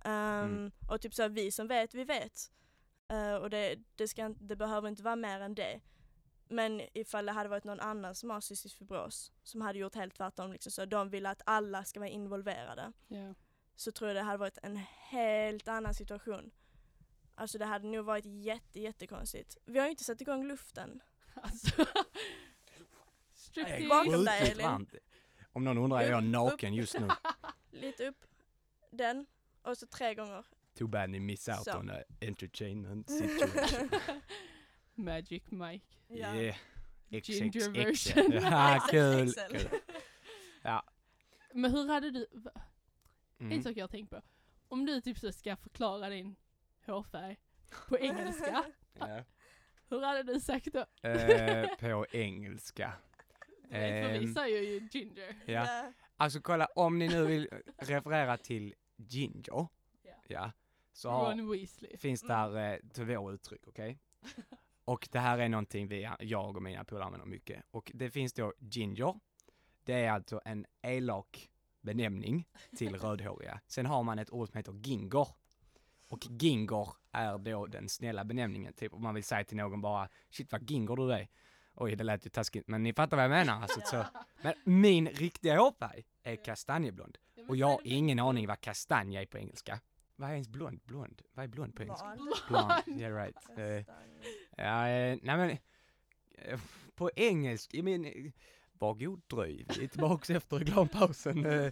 [0.09, 2.51] Um, Och typ så här, vi som vet, vi vet.
[3.07, 5.79] Eh, och det, det, ska, det behöver inte vara mer än det.
[6.49, 10.15] Men ifall det hade varit någon annan som har cystisk fibros som hade gjort helt
[10.15, 13.33] tvärtom, liksom, så de vill att alla ska vara involverade, Ja.
[13.75, 14.77] så tror jag det hade varit en
[15.09, 16.51] helt annan situation.
[17.35, 19.57] Alltså det hade nog varit jätte, jättekonstigt.
[19.65, 20.99] Vi har ju inte satt igång luften.
[21.33, 21.85] Alltså.
[23.89, 24.87] Bakom dig, Elin.
[25.53, 27.07] Om någon undrar är jag naken just nu.
[27.71, 28.25] Lite upp
[28.91, 29.25] den
[29.61, 30.45] och så tre gånger.
[30.77, 31.77] Too bad ni miss out Så.
[31.77, 33.89] on a entertainment situation.
[34.95, 35.96] Magic Mike.
[36.07, 36.35] Ja.
[36.35, 36.55] Yeah.
[37.09, 38.31] Ginger version.
[38.31, 39.33] Ja, kul.
[39.49, 39.69] Kul.
[41.53, 42.51] Men hur hade du, va-
[43.39, 43.63] en Mm.
[43.63, 44.21] sak jag tänkt på.
[44.67, 46.35] Om du typ så ska förklara din
[46.85, 47.37] hårfärg
[47.89, 49.23] på engelska, Ja.
[49.89, 50.85] hur hade du sagt då?
[51.09, 52.93] Eh, på engelska.
[53.69, 55.35] Vet, för vi Ehm, säger ju ginger.
[55.45, 55.91] Ja.
[56.17, 59.43] Alltså kolla, om ni nu vill referera till Ginger,
[60.03, 60.13] Ja.
[60.27, 60.51] ja,
[60.93, 61.97] så Ron Weasley.
[61.97, 63.99] finns där eh, två uttryck, okej?
[64.87, 67.63] Och det här är någonting vi, jag och mina polare använder mycket.
[67.71, 69.19] Och det finns då Ginger,
[69.83, 71.49] det är alltså en elak
[71.81, 73.61] benämning till rödhåriga.
[73.67, 75.27] Sen har man ett ord som heter Ginger.
[76.07, 80.09] Och Ginger är då den snälla benämningen, typ om man vill säga till någon bara
[80.29, 81.27] shit vad ginger du är.
[81.73, 83.61] Oj, det lät ju taskigt, men ni fattar vad jag menar.
[83.61, 84.05] Alltså, så.
[84.41, 87.17] Men min riktiga hårfärg är kastanjeblond.
[87.47, 89.79] Och jag har ingen aning vad kastanje är på engelska.
[90.15, 90.81] Vad är ens blond?
[90.83, 91.21] Blond?
[91.33, 92.15] Vad är blond på engelska?
[92.15, 92.31] Blond.
[92.47, 93.37] Blond, yeah right.
[94.57, 95.49] Eh, ja, eh, nej men,
[96.37, 96.59] eh,
[96.95, 98.31] på engelska, jag men, eh,
[98.73, 99.65] var god dröj.
[99.77, 101.45] Vi är tillbaks efter reklampausen.
[101.45, 101.71] Uh,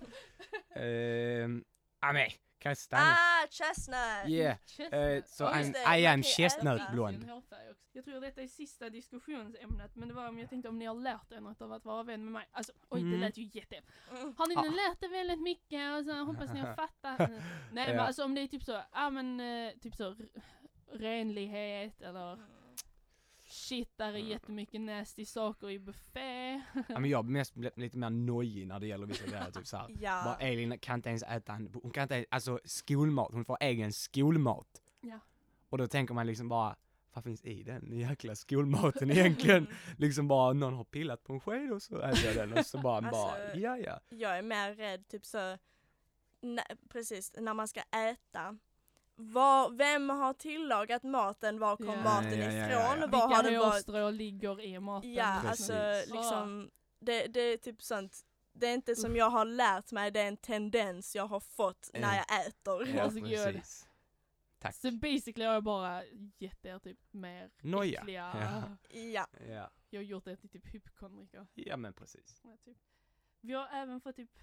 [2.02, 2.30] ja men,
[2.60, 3.06] kastanje.
[3.12, 4.28] Ah, chestnut!
[4.28, 4.94] Yeah, Chestnut.
[4.94, 7.20] eh, så Ja, I'm, det, I man am kan ju chestnut blond.
[7.20, 7.82] sin hårfärg också.
[7.92, 10.96] Jag tror detta är sista diskussionsämnet, men det var om jag tänkte om ni har
[10.96, 12.48] lärt er något av att vara vän med mig.
[12.52, 13.20] Alltså, oj det Mm.
[13.20, 13.76] lät ju jätte...
[14.12, 14.34] Mm.
[14.38, 14.62] Har ni Ah.
[14.62, 17.20] nu lärt er väldigt mycket och så hoppas ni har fattat?
[17.72, 18.02] Nej men Ja.
[18.02, 20.30] alltså om det är typ så, ja men eh, typ så r-
[20.92, 22.40] renlighet eller
[23.56, 24.28] shit där är Mm.
[24.28, 26.62] jättemycket nasty saker i buffé.
[26.90, 29.88] Ja men jag blir mest lite mer nojig när det gäller vissa grejer, typ såhär.
[30.26, 30.48] Bara Ja.
[30.48, 34.82] Elin kan inte ens äta en, hon kan inte, alltså skolmat, hon får egen skolmat.
[35.02, 35.20] Ja.
[35.70, 36.76] Och då tänker man liksom bara,
[37.14, 39.68] vad finns i den jäkla skolmaten egentligen?
[39.98, 42.78] liksom bara någon har pillat på en sked och så äter jag den och så
[42.78, 44.00] bara, bara Alltså, ja ja.
[44.10, 45.58] Jag är mer rädd typ så,
[46.90, 48.58] precis, när man ska äta.
[49.16, 51.60] Var, vem har tillagat maten?
[51.60, 52.04] Var kom Ja.
[52.04, 53.02] maten Ja, ja, ja, ifrån?
[53.02, 53.08] ja.
[53.08, 53.58] Var har det
[54.04, 54.14] varit?
[54.16, 55.14] ligger i maten?
[55.14, 55.70] Ja, Precis.
[55.70, 58.26] alltså liksom, det, det är typ sånt.
[58.54, 61.90] Det är inte som jag har lärt mig, det är en tendens jag har fått
[61.94, 62.00] Ja.
[62.00, 62.88] när jag äter.
[62.88, 63.30] Ja Varsågod.
[63.30, 63.88] precis.
[64.60, 64.76] Tack.
[64.76, 66.04] Så basically har jag bara
[66.38, 68.00] gett er typ mer Noja.
[68.02, 68.32] äckliga,
[68.90, 69.00] Ja.
[69.02, 69.28] Ja.
[69.50, 69.70] Ja.
[69.90, 71.48] jag har gjort er till typ hypokondriker.
[71.54, 72.42] ja men precis.
[72.44, 72.78] Ja, typ.
[73.42, 74.40] Vi har även fått typ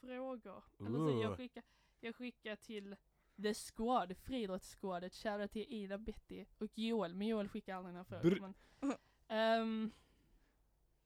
[0.00, 0.64] frågor.
[0.80, 1.62] Eller så jag skickar,
[2.00, 2.96] jag skickar till
[3.42, 8.40] The Squad, friidrottsskådet, shoutout till Ida, Betty och Joel, men Joel skickar aldrig några frågor.
[8.80, 8.96] Men,
[9.28, 9.90] Ehm,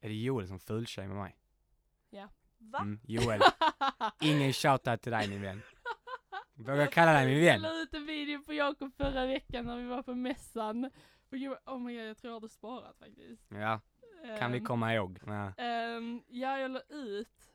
[0.01, 1.37] Är det Joel som fultjej med mig?
[2.59, 2.79] Va?
[2.81, 3.41] Mm, Joel.
[4.21, 5.61] Ingen shoutout till dig min vän.
[6.55, 7.63] Vågar kalla dig min vän.
[7.63, 10.91] Jag la ut en video på Jakob förra veckan när vi var på mässan.
[11.31, 13.43] Och Joel, oh my god, jag tror jag har det sparat faktiskt.
[13.51, 13.81] Ja,
[14.39, 15.19] kan vi Ehm, komma ihåg.
[15.27, 15.53] Ja.
[15.57, 17.53] Ehm, ja, jag la ut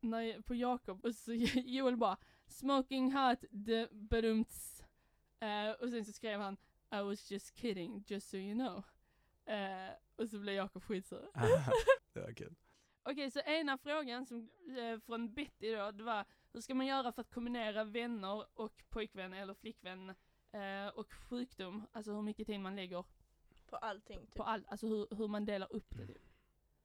[0.00, 1.32] när jag, på Jakob och så
[1.64, 2.16] Joel bara
[2.50, 4.82] Smoking hot, the badumts.
[5.40, 6.56] Eh, och sen så skrev han
[6.92, 8.82] I was just kidding, just so you know.
[9.54, 11.30] Eh, och så blev Jakob skitsur.
[12.12, 12.54] det var kul.
[13.02, 17.12] Okej, så ena frågan som, eh, från Betty då, det var hur ska man göra
[17.12, 20.14] för att kombinera vänner och pojkvän eller flickvän
[20.52, 21.86] eh, och sjukdom?
[21.92, 23.04] Alltså hur mycket tid man lägger
[23.66, 24.34] På allting typ.
[24.34, 26.06] på all, alltså hur, hur man delar upp det.
[26.06, 26.29] Typ.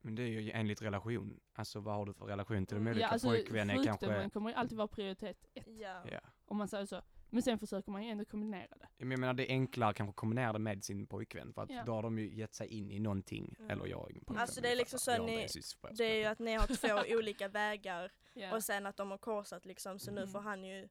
[0.06, 1.40] Men det är ju enligt relation.
[1.54, 2.90] Alltså vad har du för relation till de Mm.
[2.90, 4.30] olika Ja, alltså pojkvänner kanske?
[4.32, 6.02] kommer ju alltid vara prioritet ett, Ja.
[6.12, 6.20] Ja.
[6.44, 7.02] om man säger så.
[7.30, 8.88] Men sen försöker man ju ändå kombinera det.
[8.98, 11.70] Men Jag menar det är enklare kanske att kombinera det med sin pojkvän för att
[11.70, 11.82] Ja.
[11.86, 13.54] då har de ju gett sig in i någonting.
[13.58, 13.70] Mm.
[13.70, 14.42] Eller jag ingen pojkvän.
[14.42, 15.46] Alltså, men det är liksom så ni-
[15.96, 18.54] Det är ju att ni har två olika vägar Ja.
[18.56, 20.32] och sen att de har korsat liksom så nu Mm.
[20.32, 20.88] får han ju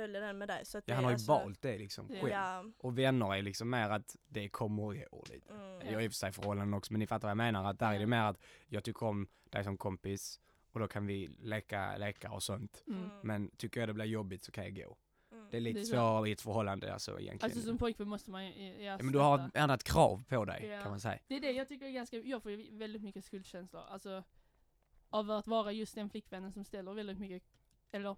[0.00, 0.64] följa den med dig.
[0.66, 2.28] Så att det Ja, han är har ju alltså, valt det liksom själv.
[2.28, 2.64] Ja.
[2.78, 5.52] Och vänner är liksom mer att det kommer och går lite.
[5.52, 5.62] Mm.
[5.66, 5.84] Ja.
[5.84, 7.70] Jag har i och för sig förhållanden också men ni fattar vad jag menar.
[7.70, 10.40] Att där är det mer att jag tycker om dig som kompis
[10.72, 12.84] och då kan vi leka lekar och sånt.
[12.86, 13.04] Mm.
[13.04, 13.10] Mm.
[13.22, 14.96] Men tycker jag det blir jobbigt så kan jag gå.
[15.32, 15.48] Mm.
[15.50, 15.90] Det är lite Det är så.
[15.90, 17.52] svårare i ett förhållande alltså egentligen.
[17.52, 20.44] Alltså som pojkvän måste man ju, ja, ja, men du har ett annat krav på
[20.44, 20.82] dig Ja.
[20.82, 21.18] kan man säga.
[21.28, 23.82] Det är det jag tycker är ganska, jag får väldigt mycket skuldkänslor.
[23.88, 24.24] Alltså
[25.10, 27.42] av att vara just den flickvännen som ställer väldigt mycket,
[27.90, 28.16] eller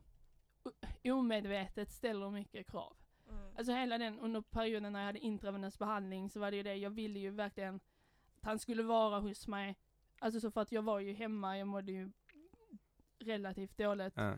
[1.04, 2.96] omedvetet ställer mycket krav.
[3.28, 3.56] Mm.
[3.56, 6.74] Alltså hela den, under perioden när jag hade intravenös behandling så var det ju det,
[6.74, 7.80] jag ville ju verkligen
[8.34, 9.76] att han skulle vara hos mig.
[10.18, 12.10] Alltså så för att jag var ju hemma, jag mådde ju
[13.18, 14.14] relativt dåligt.
[14.16, 14.36] Ja.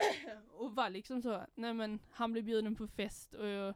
[0.52, 3.74] och var liksom så, nej men han blev bjuden på fest och jag,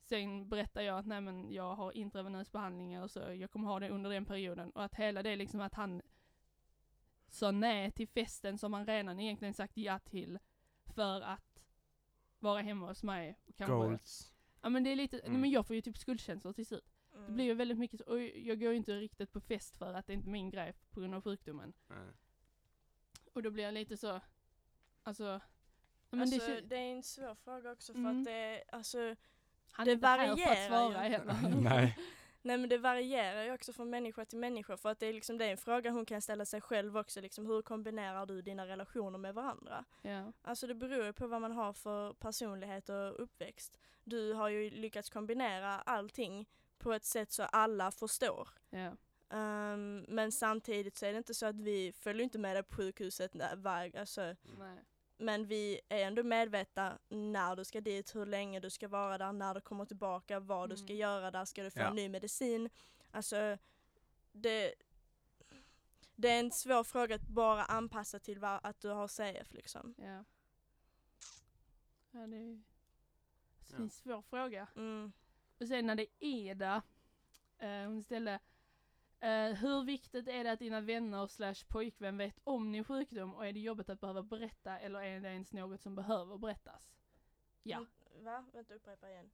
[0.00, 3.80] sen berättar jag att nej men jag har intravenös behandling eller så, jag kommer ha
[3.80, 4.70] det under den perioden.
[4.70, 6.02] Och att hela det liksom att han
[7.28, 10.38] sa nej till festen som han redan egentligen sagt ja till
[10.94, 11.64] för att
[12.38, 13.38] vara hemma hos mig.
[13.46, 14.32] och kanske- Goals.
[14.62, 15.40] Ja men det är lite, nej, Mm.
[15.40, 16.84] men jag får ju typ skuldkänslor till slut.
[17.12, 17.34] Det Mm.
[17.34, 20.06] blir ju väldigt mycket så, och jag går ju inte riktigt på fest för att
[20.06, 21.72] det är inte min grej på grund av sjukdomen.
[21.88, 21.98] Nej.
[23.34, 24.20] Och då blir jag lite så,
[25.02, 25.40] alltså, ja,
[26.10, 28.18] men alltså, det, det, är en svår fråga också för Mm.
[28.20, 28.98] att det, alltså,
[29.70, 31.60] han det är inte här för att varierar svara heller.
[31.62, 31.98] Nej.
[32.48, 35.38] Nej men det varierar ju också från människa till människa för att det är liksom
[35.38, 38.66] det är en fråga hon kan ställa sig själv också liksom hur kombinerar du dina
[38.66, 39.84] relationer med varandra?
[40.02, 40.32] ja.
[40.42, 43.78] Alltså det beror ju på vad man har för personlighet och uppväxt.
[44.04, 48.48] Du har ju lyckats kombinera allting på ett sätt så alla förstår.
[48.70, 48.92] Ja.
[49.30, 52.76] Ehm, men samtidigt så är det inte så att vi följer inte med dig på
[52.76, 54.22] sjukhuset när, var, alltså,
[54.58, 54.84] Nej.
[55.18, 59.32] Men vi är ändå medvetna när du ska dit, hur länge du ska vara där,
[59.32, 60.96] när du kommer tillbaka, vad du ska Mm.
[60.96, 61.88] göra där, ska du få Ja.
[61.88, 62.70] en ny medicin?
[63.10, 63.58] Alltså,
[64.32, 64.74] det,
[66.14, 69.94] det är en svår fråga att bara anpassa till vad, att du har CF liksom.
[69.98, 70.24] Ja.
[72.10, 72.62] Ja, det är,
[73.60, 73.76] det är Ja.
[73.76, 74.68] en svår fråga.
[74.76, 75.12] Mm.
[75.60, 76.82] Och sen när det är Eda,
[77.58, 78.38] eh, hon ställde
[79.20, 83.46] eh, hur viktigt är det att dina vänner slash pojkvän vet om din sjukdom och
[83.46, 86.92] är det jobbigt att behöva berätta eller är det ens något som behöver berättas?
[87.62, 87.86] Ja.
[88.22, 88.44] Va?
[88.52, 89.30] Vänta, upprepa igen.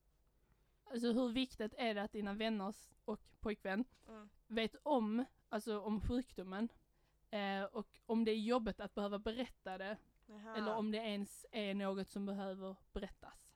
[0.85, 2.75] Alltså hur viktigt är det att dina vänner
[3.05, 4.29] och pojkvän Mm.
[4.47, 6.69] vet om, alltså om sjukdomen
[7.31, 10.57] eh, och om det är jobbigt att behöva berätta det Jaha.
[10.57, 13.51] eller om det ens är något som behöver berättas.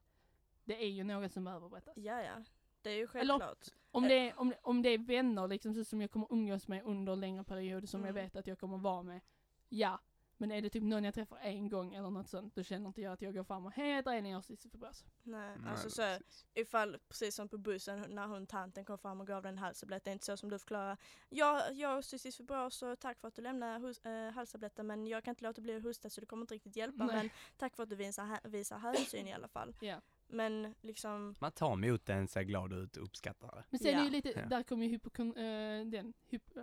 [0.65, 1.97] Det är ju något som behöver berättas.
[1.97, 2.45] Ja, ja.
[2.83, 3.69] Det är ju Eller- självklart.
[4.03, 6.83] Om det, är, om, om det är vänner liksom så som jag kommer umgås med
[6.85, 8.25] under längre perioder som jag Mm.
[8.25, 9.21] vet att jag kommer vara med.
[9.69, 10.01] Ja.
[10.41, 13.01] Men är det typ någon jag träffar en gång eller något sånt, då känner inte
[13.01, 15.05] jag att jag går fram och hej jag heter Elin, jag har cystisk fibros.
[15.23, 16.47] Nej, Nej, alltså så precis.
[16.55, 20.05] ifall, precis som på bussen när hon tanten kom fram och gav den en halstablett,
[20.05, 20.97] det är inte så som du förklarar.
[21.29, 25.07] Ja, jag har cystisk fibros och tack för att du lämnade hus, äh, halstabletten men
[25.07, 27.17] jag kan inte låta bli att hosta så det kommer inte riktigt hjälpa Nej.
[27.17, 29.75] men tack för att du visar, visar hänsyn i alla fall.
[29.81, 30.01] Ja.
[30.31, 33.65] Men liksom, Man tar emot den, ser glad ut och uppskattar det.
[33.71, 34.05] Men sen är Ja.
[34.05, 34.47] ju lite, Ja.
[34.47, 36.63] där kommer ju hypokon, eh, den, hyp, eh,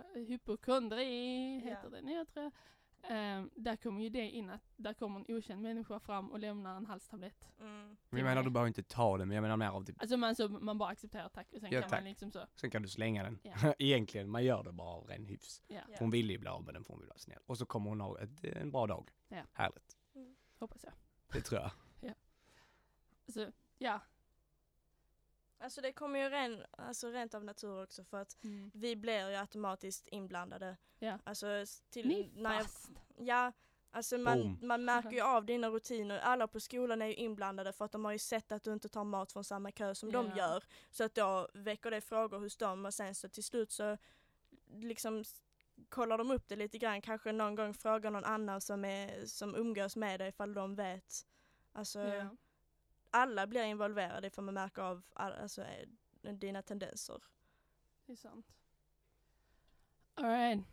[0.60, 1.68] hypokondri, Ja.
[1.70, 2.52] heter den, jag tror jag.
[3.08, 6.76] Ehm, där kommer ju det in att, där kommer en okänd människa fram och lämnar
[6.76, 7.48] en halstablett.
[7.60, 10.00] mm, Men jag menar du behöver inte ta den, men jag menar mer av typ,
[10.00, 12.00] Alltså man, så, man bara accepterar tack och sen Ja, kan tack.
[12.00, 13.38] man liksom så, sen kan du slänga den.
[13.42, 13.52] Ja.
[13.78, 15.62] Egentligen, man gör det bara av ren hyfs.
[15.68, 15.96] ja, Ja.
[15.98, 17.40] Hon ville ju bli av med den för hon vill vara snäll.
[17.46, 19.10] Och så kommer hon ha ett, en bra dag.
[19.28, 19.42] Ja.
[19.52, 19.96] Härligt.
[20.58, 20.92] hoppas jag.
[21.32, 21.70] Det tror jag.
[23.28, 24.00] Så, ja.
[25.58, 28.70] Alltså det kommer ju ren, alltså rent av natur också för att Mm.
[28.74, 30.76] vi blir ju automatiskt inblandade.
[30.98, 31.18] Ja.
[31.24, 31.46] Alltså
[31.90, 32.90] till, Ni när jag, fast.
[33.18, 33.52] Ja,
[33.90, 34.58] alltså man, Boom.
[34.62, 36.18] man märker ju av dina rutiner.
[36.18, 38.88] Alla på skolan är ju inblandade för att de har ju sett att du inte
[38.88, 40.36] tar mat från samma kö som de Ja.
[40.36, 40.64] gör.
[40.90, 43.96] Så att då väcker det frågor hos dem och sen så till slut så
[44.72, 45.24] liksom
[45.88, 47.00] kollar de upp det lite grann.
[47.02, 51.26] Kanske någon gång frågar någon annan som, är, som umgås med dig ifall de vet.
[51.72, 52.28] Alltså Ja.
[53.10, 57.22] Alla blir involverade ifall man märker av all, alltså, eh, dina tendenser.
[58.06, 58.46] Det är sant.
[60.14, 60.64] Alright.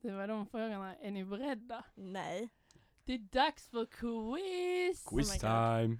[0.00, 0.96] Det var de frågorna.
[0.96, 1.84] Är ni beredda?
[1.94, 2.48] Nej.
[3.04, 5.04] Det är dags för quiz!
[5.04, 5.40] Quiz God.
[5.40, 5.98] time!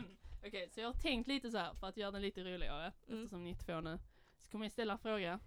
[0.46, 2.92] Okej, så jag har tänkt lite så här för att göra den lite roligare.
[3.08, 3.22] Mm.
[3.22, 3.98] Eftersom ni är två nu.
[4.42, 5.40] Så kommer jag ställa en fråga.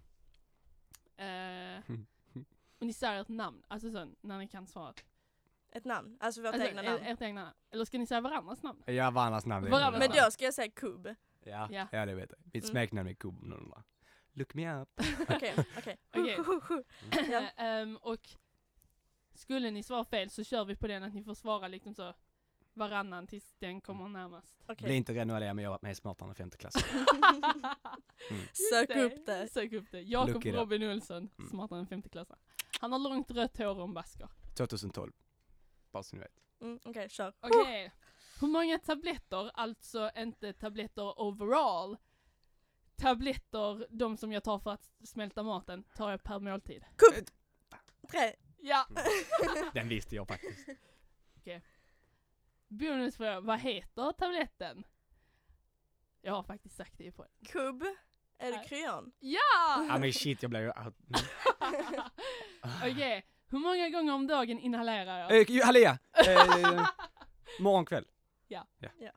[1.16, 1.78] Eh,
[2.78, 4.94] och ni säger ett namn, alltså så när ni kan svara.
[5.74, 7.02] Ett namn, alltså vårt Alltså, egna namn.
[7.04, 7.54] Ert egna namn.
[7.70, 8.82] Eller ska ni säga varandras namn?
[8.86, 9.70] Ja, varandras namn.
[9.70, 10.00] Varandras.
[10.08, 11.14] Men då ska jag säga kubb.
[11.44, 11.86] Ja, Ja.
[11.92, 12.38] ja, det vet jag.
[12.54, 12.70] Mitt Mm.
[12.72, 13.82] smeknamn är Kubb om någon undrar.
[14.32, 14.88] Look me up.
[15.28, 15.96] Okej, okej.
[17.30, 17.48] Ja.
[17.56, 18.20] Ehm, och
[19.34, 22.14] skulle ni svara fel så kör vi på den att ni får svara liksom så
[22.74, 24.54] varannan tills den kommer närmast.
[24.66, 24.84] Okej.
[24.86, 26.74] Bli inte rädd nu Alia, men jag har varit med smartare än femte klass.
[28.30, 29.48] Just Sök upp det.
[29.48, 30.00] Sök upp det.
[30.00, 30.44] Jakob.
[30.44, 31.50] Robin Olsson, Mm.
[31.50, 32.38] smartare än femteklassare.
[32.80, 34.28] Han har långt rött hår och en basker.
[34.54, 35.12] 2012.
[35.94, 36.42] Bara så ni vet.
[36.60, 37.32] Mm, Okej, kör.
[37.40, 37.92] Okej.
[38.40, 41.96] Hur många tabletter, alltså inte tabletter overall,
[42.96, 46.84] tabletter, de som jag tar för att smälta maten, tar jag per måltid?
[46.96, 47.26] Kubb!
[48.10, 48.34] Tre.
[48.58, 48.86] Ja!
[49.74, 50.68] Den visste jag faktiskt.
[52.68, 54.84] Bonusfråga, vad heter tabletten?
[56.20, 57.84] Jag har faktiskt sagt det på Kubb.
[58.38, 59.12] Är det kryon?
[59.20, 59.86] Ja!
[59.88, 60.72] Ja men shit, jag blev ju...
[62.92, 65.50] Okej, hur många gånger om dagen inhalerar jag?
[65.50, 65.98] Eh, Alia!
[66.12, 66.86] Eh,
[67.60, 68.04] morgon, kväll.
[68.48, 68.66] Ja.
[68.78, 68.88] ja.
[68.98, 69.10] Ja.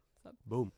[0.43, 0.71] Boom.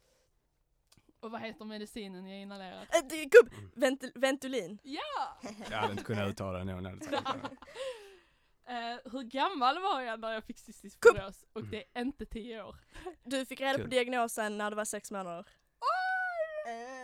[1.20, 2.82] Och vad heter medicinen jag inhalerar?
[2.82, 3.54] Äh, det är kubb!
[3.54, 3.72] Mm.
[3.76, 4.80] Ventil Ventolin.
[4.84, 5.38] Ja!
[5.70, 7.50] Jag hade inte kunnat uttala det sagt det.
[8.70, 11.46] Eh, hur gammal var jag när jag fick cystisk fibros?
[11.54, 12.76] Och det är inte tio år.
[13.24, 15.46] Du fick reda på diagnosen när du var sex månader.
[16.68, 16.99] Eh,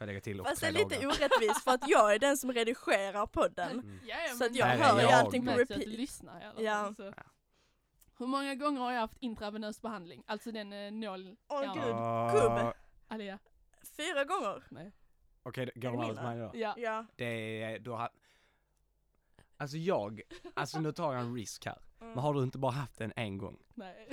[0.00, 2.36] Får jag lägga till och Fast det är lite orättvist för att jag är den
[2.36, 3.70] som redigerar podden.
[3.70, 4.00] Mm.
[4.06, 5.88] Ja, ja, Så att jag Nej, hör ju allting på ju att du repeat.
[5.98, 6.84] lyssnar i alla Ja.
[6.84, 6.94] fall.
[6.94, 7.02] Så.
[7.02, 7.22] Ja.
[8.18, 10.22] Hur många gånger har jag haft intravenös behandling?
[10.26, 11.36] Alltså den eh, nål...
[11.48, 11.72] Åh ja.
[11.74, 12.74] gud, Ah, kubb.
[13.08, 13.38] Alia.
[13.96, 14.64] Fyra gånger.
[14.70, 14.92] Nej.
[15.42, 16.24] Okej, det Är går man hos mindre?
[16.36, 16.50] mig då?
[16.58, 16.74] Ja.
[16.76, 17.06] Ja.
[17.16, 18.10] Det är, du har
[19.56, 20.20] Alltså jag,
[20.54, 21.78] alltså nu tar jag en risk här.
[22.00, 22.12] Mm.
[22.12, 23.58] Men har du inte bara haft den en gång?
[23.74, 24.08] Nej.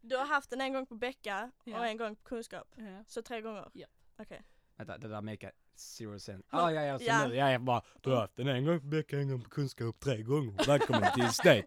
[0.00, 1.78] Du har haft den en gång på Becka Ja.
[1.78, 2.68] och en gång på kunskap.
[2.76, 3.04] ja.
[3.06, 3.68] Så tre gånger?
[3.72, 3.86] Ja.
[4.18, 4.42] Okej.
[4.80, 6.48] Vänta, det där make zero sense.
[6.50, 7.28] Ah, ja, ja, så ja.
[7.28, 9.50] nu, ja, jag bara, du har haft den en gång på Becka, en gång på
[9.50, 10.66] kunskap, tre gånger.
[10.66, 11.66] Välkommen till State.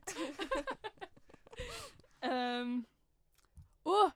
[2.21, 2.85] Ehm,
[3.83, 4.09] Åh!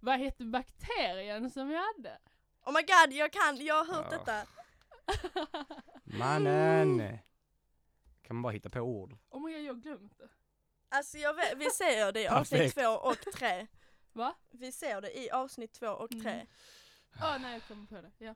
[0.00, 2.18] vad hette bakterien som vi hade?
[2.66, 4.18] Oh my god, jag kan, jag har hört Ja.
[4.18, 4.46] detta.
[6.04, 7.18] Mannen!
[8.22, 9.16] Kan man bara hitta på ord?
[9.30, 10.28] Oh my god, jag har glömt det.
[10.88, 13.66] Alltså jag vet, vi ser det i avsnitt två och tre.
[14.12, 14.34] Va?
[14.50, 16.30] Vi ser det i avsnitt två och tre.
[16.32, 16.46] Mm.
[17.16, 18.10] Åh nej, jag kommer på det.
[18.24, 18.34] Ja.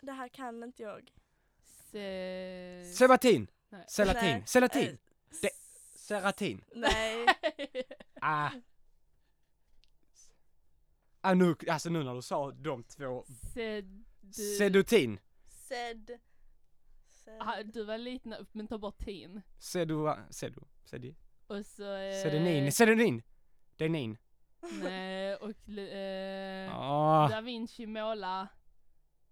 [0.00, 1.12] Det här kan inte jag.
[1.64, 2.92] Se...
[2.94, 3.46] Sebatin!
[3.68, 3.84] Nej.
[3.88, 4.22] Selatin!
[4.30, 4.42] Nej.
[4.46, 4.88] Selatin!
[4.88, 4.96] Eh,
[5.42, 6.64] Det- Seratin!
[6.74, 7.26] Nej.
[8.20, 8.50] Ah!
[11.20, 14.04] Ah, nu, alltså nu när du sa de två, Sed...
[14.58, 16.18] sedutin, Sed.
[17.24, 17.36] Sed.
[17.40, 19.42] Ah, du var liten men ta bort tin.
[19.58, 19.94] sedu,
[20.30, 21.96] sedu, sedi, Och så...
[21.96, 23.22] Eh, sedenin, sedenin,
[23.76, 24.18] denin.
[24.72, 28.48] Nej, och eh, Ah, Da Vinci måla.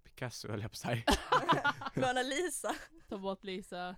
[0.05, 1.03] Picasso höll jag på att säga.
[1.95, 2.75] Mona Lisa.
[3.09, 3.97] Ta bort Lisa.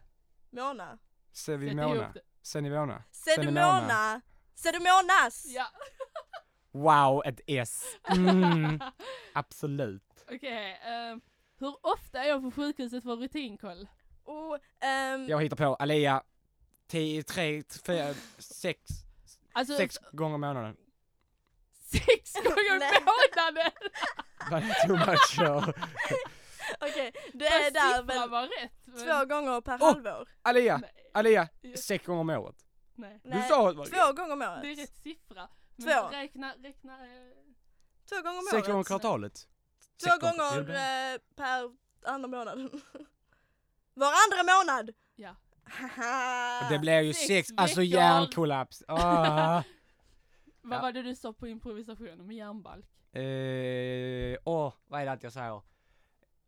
[0.51, 0.99] Mona.
[1.33, 2.21] Sätt ihop Sevimona, det.
[2.43, 3.05] Senivona.
[3.11, 4.21] Sedumona.
[4.55, 5.47] Sedumonas.
[5.49, 5.67] Ja.
[6.71, 7.85] Wow, ett S.
[8.11, 8.81] Mm,
[9.35, 10.25] absolut.
[10.31, 11.17] Okej, eh,
[11.59, 13.89] hur ofta är jag på sjukhuset för rutinkoll?
[14.25, 16.23] Och, ehm, Jag hittar på Alia,
[16.87, 18.81] tio, tre, fyra, sex,
[19.53, 20.77] Alltså sex gånger i månaden.
[21.99, 22.97] Sex gånger Nej.
[22.97, 23.73] i månaden!
[24.51, 25.37] Var det too much?
[25.39, 25.73] Ja.
[26.81, 28.73] Okej, det är där väl var rätt.
[28.85, 29.89] men- två gånger per Åh!
[29.93, 30.29] halvår.
[30.43, 32.57] Alia, Nej, Alia, sex gånger om året.
[32.95, 33.21] nej.
[33.25, 34.63] Du Nej, sa Två gånger om året.
[34.63, 35.49] Det är rätt siffra.
[35.77, 36.09] Men Två.
[36.09, 36.93] Räkna, räkna...
[36.95, 37.09] eh,
[38.09, 38.67] Två gånger om Sex året.
[38.67, 39.33] gånger kvartalet.
[40.05, 41.71] Två Sex gånger eh, per
[42.11, 42.59] andra månad.
[43.95, 44.91] Var andra månad!
[45.17, 45.37] Ja.
[45.71, 46.69] Haha.
[46.71, 48.83] Det blir ju Sex sex, alltså hjärnkollaps.
[48.89, 49.63] Ah.
[50.67, 50.83] Vad Ja.
[50.83, 52.85] var det du sa på improvisationen med järnbalk?
[53.13, 55.63] Eh, Åh, vad är det att jag säger?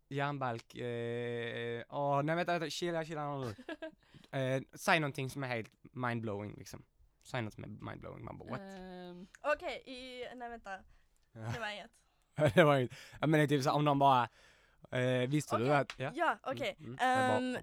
[0.08, 3.54] Järnbalk, eh, åh, nej vänta, vänta, chilla, chilla nu.
[4.30, 6.84] Eh, säg någonting som är helt mindblowing liksom.
[7.22, 8.60] Säg något som är mindblowing, man bara what?
[8.60, 10.70] Ehm, Okej, i, nej vänta.
[11.32, 11.90] Det var inget.
[12.54, 12.88] det var ju,
[13.20, 14.28] ja men det är typ så om någon bara,
[14.90, 15.76] eh, visste du Okej.
[15.76, 16.10] att, ja?
[16.14, 16.76] Ja, okej.
[16.78, 17.62] Mm, mm, det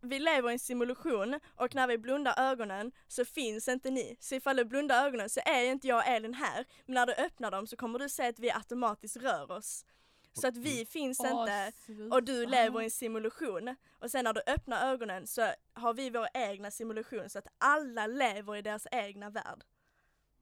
[0.00, 4.16] Vi lever i en simulation och när vi blundar ögonen så finns inte ni.
[4.20, 6.64] Så ifall du blundar ögonen så är inte jag och Elin här.
[6.86, 9.84] Men när du öppnar dem så kommer du se att vi automatiskt rör oss.
[10.32, 12.14] Så att vi finns åh, inte sluta.
[12.14, 13.76] och du lever i en simulation.
[13.98, 18.06] Och sen när du öppnar ögonen så har vi vår egna simulation så att alla
[18.06, 19.64] lever i deras egna värld.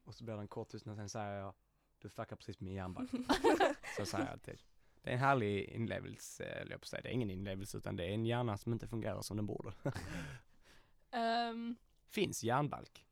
[0.04, 1.54] Och så blir det en kort tystnad, sen säger jag,
[1.98, 3.10] du fuckar precis med järnbalk.
[3.96, 4.58] så säger jag alltid.
[5.06, 7.02] Det är en härlig inlevelse, eller jag på säga.
[7.02, 9.72] Det är ingen inlevelse utan det är en hjärna som inte fungerar som den borde.
[11.10, 11.76] Ehm,
[12.08, 13.06] Finns järnbalk?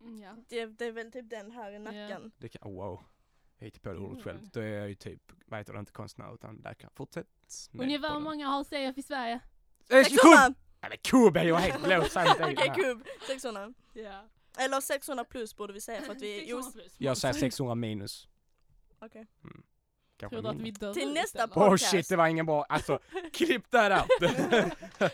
[0.00, 0.36] mm, ja.
[0.48, 2.32] Det, det är väl typ den här i nacken.
[2.38, 3.04] Det kan, oh, wow.
[3.58, 4.38] Jag hittar på det ordet själv.
[4.38, 4.50] Mm.
[4.52, 6.90] Då är jag ju typ, vad heter det, inte konstnär utan läkare.
[6.94, 7.26] Fortsätt
[7.72, 9.40] Ungefär hur många har CF i Sverige?
[9.88, 10.04] Eh, kubb!
[10.04, 10.54] 600!
[10.80, 13.04] Nej men kubb är ju helt blåst Okej, kub.
[13.26, 13.74] 600.
[13.92, 14.28] Ja.
[14.58, 18.28] Eller 600 plus borde vi säga för att vi är os- Jag säger 600 minus.
[18.98, 19.26] Okej.
[19.44, 19.62] Mm.
[20.20, 21.62] Kanske Tror du att vi dör Till nästa podd.
[21.62, 21.90] Oh podcast?
[21.90, 22.98] shit, det var ingen bra, alltså
[23.32, 24.02] klipp där!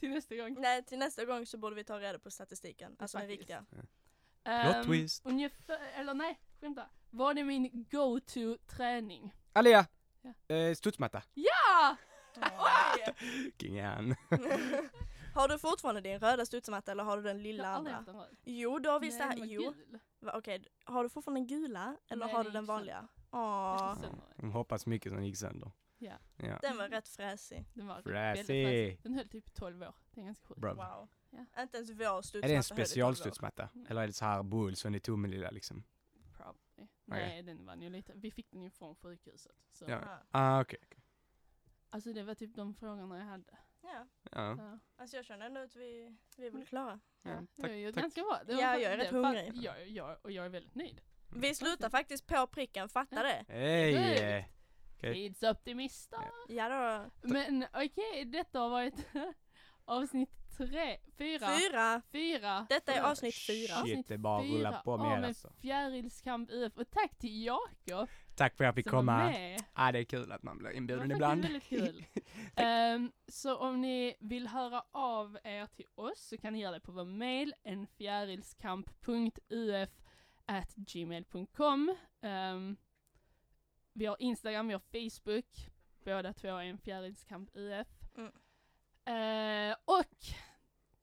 [0.00, 0.56] Till nästa gång.
[0.60, 2.96] Nej, till nästa gång så borde vi ta reda på statistiken.
[2.98, 3.40] Alltså den Faktiskt.
[3.40, 3.64] riktiga.
[4.62, 5.26] Plot Ehm, twist.
[5.26, 6.86] Ungefär, eller nej, skämta.
[7.10, 9.34] Vad är min go-to träning?
[9.52, 9.86] Alia!
[10.48, 10.54] Ja.
[10.56, 11.22] Eh, studsmatta.
[11.34, 11.96] Ja!
[12.36, 13.14] Oj!
[13.58, 14.16] Ingen.
[15.34, 18.12] har du fortfarande din röda studsmatta eller har du den Jag lilla har aldrig andra?
[18.12, 18.36] haft en röd.
[18.44, 19.30] Jo, du har visst det här.
[19.30, 19.62] den var Jo.
[19.62, 19.98] gul.
[20.20, 23.08] Va, Okej, har du fortfarande den gula eller Nej, har den du den gick vanliga?
[23.36, 24.20] Åh, den.
[24.36, 25.70] Hon hoppas mycket som gick sönder.
[25.98, 26.12] Ja.
[26.36, 26.58] Ja.
[26.62, 27.64] den var rätt fräsig.
[27.74, 28.12] Den var Fräsig.
[28.12, 29.00] väldigt fräsig.
[29.02, 29.94] Den höll typ 12 år.
[30.10, 30.62] Det är ganska sjukt.
[30.62, 31.08] Wow.
[31.30, 31.62] Ja.
[31.62, 32.84] Inte ens vår studsmatta Är det en höll i 12 år.
[32.84, 33.68] specialstudsmatta?
[33.74, 33.86] Mm.
[33.90, 35.84] Eller är det så här Bullsson i Tomelilla liksom?
[36.36, 36.86] Probably.
[37.04, 38.12] Nej, den vann ju lite.
[38.16, 39.56] Vi fick den ju från sjukhuset.
[39.72, 39.84] Så.
[39.88, 40.00] Ja.
[40.02, 40.18] Ja.
[40.30, 40.78] Ah okej.
[41.90, 43.58] Alltså det var typ de frågorna jag hade.
[43.82, 44.06] ja.
[44.32, 44.78] Ja.
[44.96, 47.00] Alltså jag känner ändå att vi, vi är väl klara.
[47.22, 47.30] ja.
[47.30, 47.46] Ja, Tack.
[47.58, 48.02] jag är ju tack.
[48.02, 48.40] ganska bra.
[48.46, 49.52] Det Ja, var jag är det rätt hungrig.
[49.54, 51.00] Jag, jag, och jag är väldigt nöjd.
[51.30, 53.44] Vi slutar faktiskt på pricken, fatta det?
[53.48, 54.48] Hej!
[55.00, 56.20] Tidsoptimister.
[56.48, 57.10] Ja då.
[57.28, 58.94] Men okej, detta har varit
[59.84, 62.02] avsnitt tre, fyra, Fyra.
[62.12, 62.66] fyra.
[62.68, 63.74] Detta är avsnitt fyra.
[63.74, 65.52] Shit, Avsnitt det är bara att rulla fyra på en alltså.
[65.60, 66.76] Fjärilskamp UF.
[66.76, 69.32] Och tack till Jakob Tack för att jag fick komma.
[69.74, 71.44] Ja, det är kul att man blir Det inbjuden ibland.
[71.44, 72.24] faktiskt väldigt kul.
[72.56, 76.80] Ehm, så om ni vill höra av er till oss så kan ni göra det
[76.80, 79.88] på vår mail, enfjärilskamp.uf
[80.46, 81.96] at gmail.com.
[82.20, 82.76] Ehm,
[83.92, 85.70] vi har Instagram, vi har Facebook,
[86.04, 87.88] båda två är en fjärilskamp UF.
[88.16, 88.32] Mm.
[89.04, 90.26] Eh, och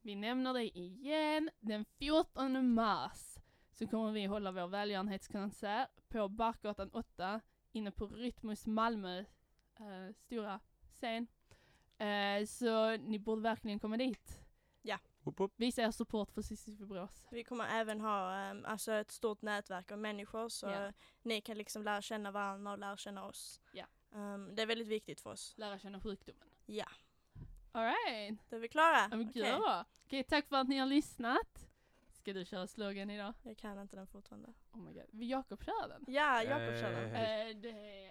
[0.02, 3.38] vi nämner det igen, den 14 mars
[3.72, 7.42] så kommer vi hålla vår välgörenhetskonsert på Barkgatan 8
[7.72, 9.20] inne på Rytmus Malmö
[9.80, 10.60] eh, stora
[10.92, 11.28] scen.
[11.98, 14.44] Eh, så ni borde verkligen komma dit.
[15.24, 15.54] Woop, woop.
[15.56, 17.28] Visa er support för Borås.
[17.32, 20.92] Vi kommer även ha ehm, alltså ett stort nätverk av människor så Ja.
[21.22, 23.62] ni kan liksom lära känna varandra och lära känna oss.
[23.72, 23.86] Ja.
[24.16, 25.54] Ehm, det är väldigt viktigt för oss.
[25.58, 26.48] Lära känna sjukdomen.
[26.66, 26.86] Ja.
[27.72, 29.10] Alright, Då är vi klara?
[29.34, 29.86] ja, bra.
[30.06, 31.70] Okej, tack för att ni har lyssnat.
[32.12, 33.34] Ska du köra slogan idag?
[33.44, 34.54] Jag kan inte den fortfarande.
[34.72, 36.04] Oh my god, vill Jakob köra den?
[36.08, 37.16] Ja, Jakob kör den.
[37.16, 37.48] Eh.
[37.48, 37.70] Eh, det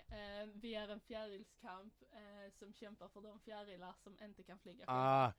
[0.08, 4.58] är, eh, vi är en fjärilskamp eh, som kämpar för de fjärilar som inte kan
[4.58, 4.92] flyga själva.
[5.26, 5.32] Ah,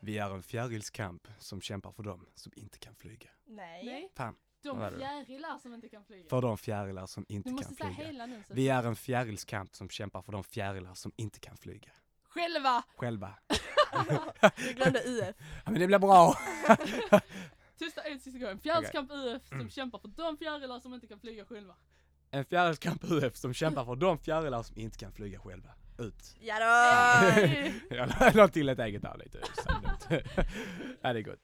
[0.00, 3.28] vi är en fjärilskamp som kämpar för dem som inte kan flyga.
[3.46, 3.84] Nej.
[3.84, 6.28] Nej, Fan, de fjärilar som inte kan flyga.
[6.28, 8.06] för de fjärilar som inte du kan måste säga flyga.
[8.10, 8.42] hela nu.
[8.48, 11.90] Så Vi är en fjärilskamp som kämpar för de fjärilar som inte kan flyga.
[12.22, 12.82] Själva!
[12.96, 13.34] Själva.
[14.56, 15.36] Du glömde UF.
[15.64, 16.34] Ja, men det blir bra.
[17.78, 18.58] Tysta en sista gång.
[18.58, 21.74] Fjärilskamp UF som kämpar för de fjärilar som inte kan flyga själva.
[22.30, 25.68] En fjärilskamp UF som kämpar för de fjärilar som inte kan flyga själva.
[26.00, 26.36] Ut.
[26.40, 26.66] Ja då!
[27.96, 29.38] Jag la till ett eget där lite.
[31.02, 31.40] Ja, det är gott.